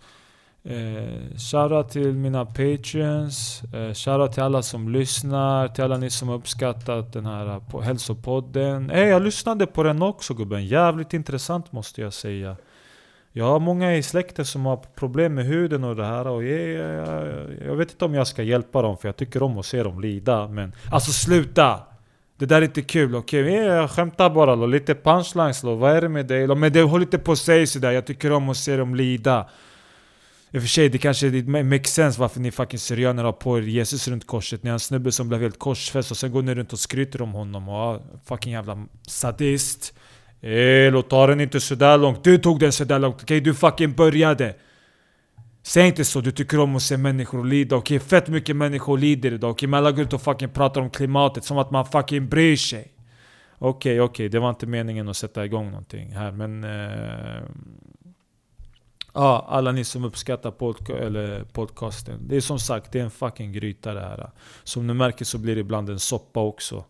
Eh, 0.70 1.36
shoutout 1.36 1.90
till 1.90 2.12
mina 2.12 2.44
patreons. 2.46 3.62
Eh, 3.74 3.94
shoutout 3.94 4.32
till 4.32 4.42
alla 4.42 4.62
som 4.62 4.88
lyssnar. 4.88 5.68
Till 5.68 5.84
alla 5.84 5.96
ni 5.96 6.10
som 6.10 6.28
uppskattat 6.28 7.12
den 7.12 7.26
här 7.26 7.46
eh, 7.46 7.58
på 7.58 7.80
hälsopodden. 7.80 8.90
Eh, 8.90 9.04
jag 9.04 9.22
lyssnade 9.22 9.66
på 9.66 9.82
den 9.82 10.02
också 10.02 10.34
gubben. 10.34 10.66
Jävligt 10.66 11.14
intressant 11.14 11.72
måste 11.72 12.00
jag 12.00 12.12
säga. 12.12 12.56
Jag 13.32 13.44
har 13.44 13.60
många 13.60 13.96
i 13.96 14.02
släkten 14.02 14.44
som 14.44 14.66
har 14.66 14.76
problem 14.76 15.34
med 15.34 15.44
huden 15.44 15.84
och 15.84 15.96
det 15.96 16.04
här. 16.04 16.26
Och 16.26 16.44
jag, 16.44 16.68
jag, 16.68 17.28
jag 17.66 17.76
vet 17.76 17.90
inte 17.90 18.04
om 18.04 18.14
jag 18.14 18.26
ska 18.26 18.42
hjälpa 18.42 18.82
dem 18.82 18.96
för 18.98 19.08
jag 19.08 19.16
tycker 19.16 19.42
om 19.42 19.58
att 19.58 19.66
se 19.66 19.82
dem 19.82 20.00
lida. 20.00 20.48
Men 20.48 20.72
alltså 20.90 21.12
sluta! 21.12 21.80
Det 22.38 22.46
där 22.46 22.56
är 22.56 22.62
inte 22.62 22.82
kul, 22.82 23.14
okej? 23.14 23.42
Okay? 23.42 23.54
Jag 23.54 23.90
skämtar 23.90 24.30
bara, 24.30 24.54
lo. 24.54 24.66
lite 24.66 24.94
punchlines 24.94 25.62
lo. 25.62 25.74
Vad 25.74 25.92
är 25.92 26.00
det 26.00 26.08
med 26.08 26.26
dig? 26.26 26.46
Lo? 26.46 26.54
Men 26.54 26.72
det 26.72 26.82
håller 26.82 27.04
inte 27.04 27.18
på 27.18 27.32
att 27.32 27.38
säga 27.38 27.66
sådär, 27.66 27.90
jag 27.90 28.06
tycker 28.06 28.32
om 28.32 28.48
att 28.48 28.56
se 28.56 28.76
dem 28.76 28.94
lida. 28.94 29.48
I 30.50 30.58
och 30.58 30.62
för 30.62 30.68
sig, 30.68 30.88
det 30.88 30.98
kanske 30.98 31.30
det 31.30 31.64
makes 31.64 31.94
sense 31.94 32.20
varför 32.20 32.40
ni 32.40 32.50
fucking 32.50 32.78
syrianer 32.78 33.24
har 33.24 33.32
på 33.32 33.58
er 33.58 33.62
Jesus 33.62 34.08
runt 34.08 34.26
korset. 34.26 34.62
Ni 34.62 34.70
har 34.70 34.74
en 34.74 34.80
snubbe 34.80 35.12
som 35.12 35.28
blev 35.28 35.40
helt 35.40 35.58
korsfäst 35.58 36.10
och 36.10 36.16
sen 36.16 36.32
går 36.32 36.42
ni 36.42 36.54
runt 36.54 36.72
och 36.72 36.78
skryter 36.78 37.22
om 37.22 37.32
honom. 37.32 37.68
Och, 37.68 38.02
fucking 38.24 38.52
jävla 38.52 38.86
sadist. 39.06 39.94
Eh, 40.40 40.86
Elo, 40.86 41.02
ta 41.02 41.26
den 41.26 41.40
inte 41.40 41.60
sådär 41.60 41.98
långt. 41.98 42.24
Du 42.24 42.38
tog 42.38 42.60
den 42.60 42.72
sådär 42.72 42.98
långt, 42.98 43.14
okej? 43.14 43.24
Okay? 43.24 43.40
Du 43.40 43.54
fucking 43.54 43.92
började. 43.92 44.54
Säg 45.62 45.86
inte 45.86 46.04
så, 46.04 46.20
du 46.20 46.30
tycker 46.30 46.60
om 46.60 46.76
att 46.76 46.82
se 46.82 46.96
människor 46.96 47.44
lida. 47.44 47.76
Okej, 47.76 47.96
okay? 47.96 48.08
fett 48.08 48.28
mycket 48.28 48.56
människor 48.56 48.98
lider 48.98 49.32
idag. 49.32 49.50
Okej, 49.50 49.56
okay? 49.56 49.68
men 49.68 49.78
alla 49.78 49.92
går 49.92 50.04
ut 50.04 50.12
och 50.12 50.22
fucking 50.22 50.48
pratar 50.48 50.80
om 50.80 50.90
klimatet 50.90 51.44
som 51.44 51.58
att 51.58 51.70
man 51.70 51.86
fucking 51.86 52.28
bryr 52.28 52.56
sig. 52.56 52.92
Okej, 53.58 53.68
okay, 53.68 54.00
okej, 54.00 54.00
okay. 54.00 54.28
det 54.28 54.38
var 54.38 54.50
inte 54.50 54.66
meningen 54.66 55.08
att 55.08 55.16
sätta 55.16 55.44
igång 55.44 55.70
någonting 55.70 56.12
här, 56.12 56.32
men... 56.32 56.64
Uh, 56.64 57.42
ja, 59.18 59.46
alla 59.48 59.72
ni 59.72 59.84
som 59.84 60.04
uppskattar 60.04 60.50
podca 60.50 60.98
eller 60.98 61.44
podcasten. 61.44 62.28
Det 62.28 62.36
är 62.36 62.40
som 62.40 62.58
sagt, 62.58 62.92
det 62.92 63.00
är 63.00 63.04
en 63.04 63.10
fucking 63.10 63.52
gryta 63.52 63.94
det 63.94 64.00
här. 64.00 64.30
Som 64.64 64.86
ni 64.86 64.94
märker 64.94 65.24
så 65.24 65.38
blir 65.38 65.54
det 65.54 65.60
ibland 65.60 65.90
en 65.90 65.98
soppa 65.98 66.40
också. 66.40 66.84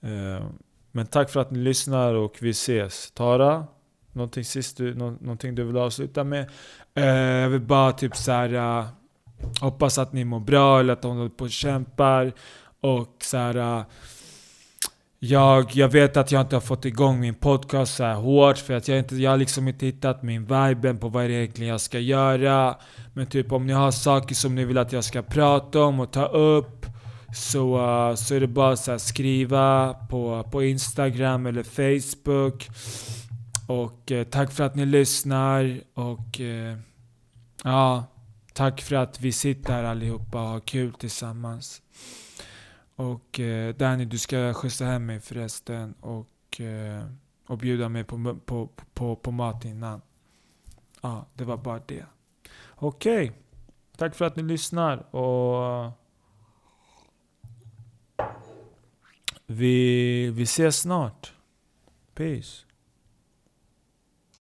Eh, 0.00 0.46
men 0.92 1.06
tack 1.06 1.30
för 1.30 1.40
att 1.40 1.50
ni 1.50 1.58
lyssnar 1.58 2.14
och 2.14 2.38
vi 2.40 2.50
ses. 2.50 3.10
Tara? 3.10 3.66
Någonting 4.12 4.44
sist 4.44 4.76
du, 4.76 4.94
någonting 4.94 5.54
du 5.54 5.64
vill 5.64 5.76
avsluta 5.76 6.24
med? 6.24 6.50
Eh, 6.94 7.04
jag 7.06 7.48
vill 7.48 7.60
bara 7.60 7.92
typ 7.92 8.16
såhär... 8.16 8.48
här, 8.48 8.78
eh, 8.78 8.86
hoppas 9.60 9.98
att 9.98 10.12
ni 10.12 10.24
mår 10.24 10.40
bra 10.40 10.80
eller 10.80 10.92
att 10.92 11.02
de 11.02 11.16
håller 11.16 11.30
på 11.30 11.44
och 11.44 11.50
kämpar. 11.50 12.32
Och 12.80 13.16
så 13.22 13.36
här, 13.36 13.84
jag, 15.24 15.70
jag 15.74 15.88
vet 15.88 16.16
att 16.16 16.32
jag 16.32 16.40
inte 16.40 16.56
har 16.56 16.60
fått 16.60 16.84
igång 16.84 17.20
min 17.20 17.34
podcast 17.34 17.94
så 17.94 18.04
här 18.04 18.14
hårt 18.14 18.58
för 18.58 18.74
att 18.74 18.88
jag, 18.88 18.98
inte, 18.98 19.16
jag 19.16 19.30
har 19.30 19.38
liksom 19.38 19.68
inte 19.68 19.86
hittat 19.86 20.22
min 20.22 20.44
vibe 20.44 20.94
på 20.94 21.08
vad 21.08 21.24
det 21.24 21.32
egentligen 21.32 21.70
jag 21.70 21.80
ska 21.80 21.98
göra. 21.98 22.76
Men 23.12 23.26
typ 23.26 23.52
om 23.52 23.66
ni 23.66 23.72
har 23.72 23.90
saker 23.90 24.34
som 24.34 24.54
ni 24.54 24.64
vill 24.64 24.78
att 24.78 24.92
jag 24.92 25.04
ska 25.04 25.22
prata 25.22 25.80
om 25.80 26.00
och 26.00 26.12
ta 26.12 26.26
upp 26.26 26.86
så, 27.34 27.76
uh, 27.76 28.14
så 28.14 28.34
är 28.34 28.40
det 28.40 28.46
bara 28.46 28.72
att 28.72 29.02
skriva 29.02 29.94
på, 30.10 30.48
på 30.52 30.62
Instagram 30.62 31.46
eller 31.46 31.62
Facebook. 31.62 32.68
Och 33.68 34.10
uh, 34.10 34.22
tack 34.22 34.52
för 34.52 34.64
att 34.64 34.74
ni 34.74 34.86
lyssnar 34.86 35.80
och 35.94 36.40
uh, 36.40 36.76
ja, 37.64 38.04
tack 38.54 38.80
för 38.80 38.96
att 38.96 39.20
vi 39.20 39.32
sitter 39.32 39.72
här 39.72 39.84
allihopa 39.84 40.42
och 40.42 40.48
har 40.48 40.60
kul 40.60 40.92
tillsammans. 40.92 41.81
Och 42.96 43.40
eh, 43.40 43.74
Danny, 43.74 44.04
du 44.04 44.18
ska 44.18 44.54
skjutsa 44.54 44.84
hem 44.84 45.06
mig 45.06 45.20
förresten 45.20 45.94
och, 46.00 46.60
eh, 46.60 47.04
och 47.46 47.58
bjuda 47.58 47.88
mig 47.88 48.04
på, 48.04 48.36
på, 48.46 48.68
på, 48.94 49.16
på 49.16 49.30
mat 49.30 49.64
innan. 49.64 50.00
Ja, 51.00 51.26
det 51.34 51.44
var 51.44 51.56
bara 51.56 51.78
det. 51.86 52.06
Okej. 52.70 53.28
Okay. 53.28 53.38
Tack 53.96 54.14
för 54.14 54.24
att 54.24 54.36
ni 54.36 54.42
lyssnar 54.42 55.16
och 55.16 55.84
eh, 55.84 55.92
vi, 59.46 60.30
vi 60.30 60.42
ses 60.42 60.80
snart. 60.80 61.32
Peace. 62.14 62.71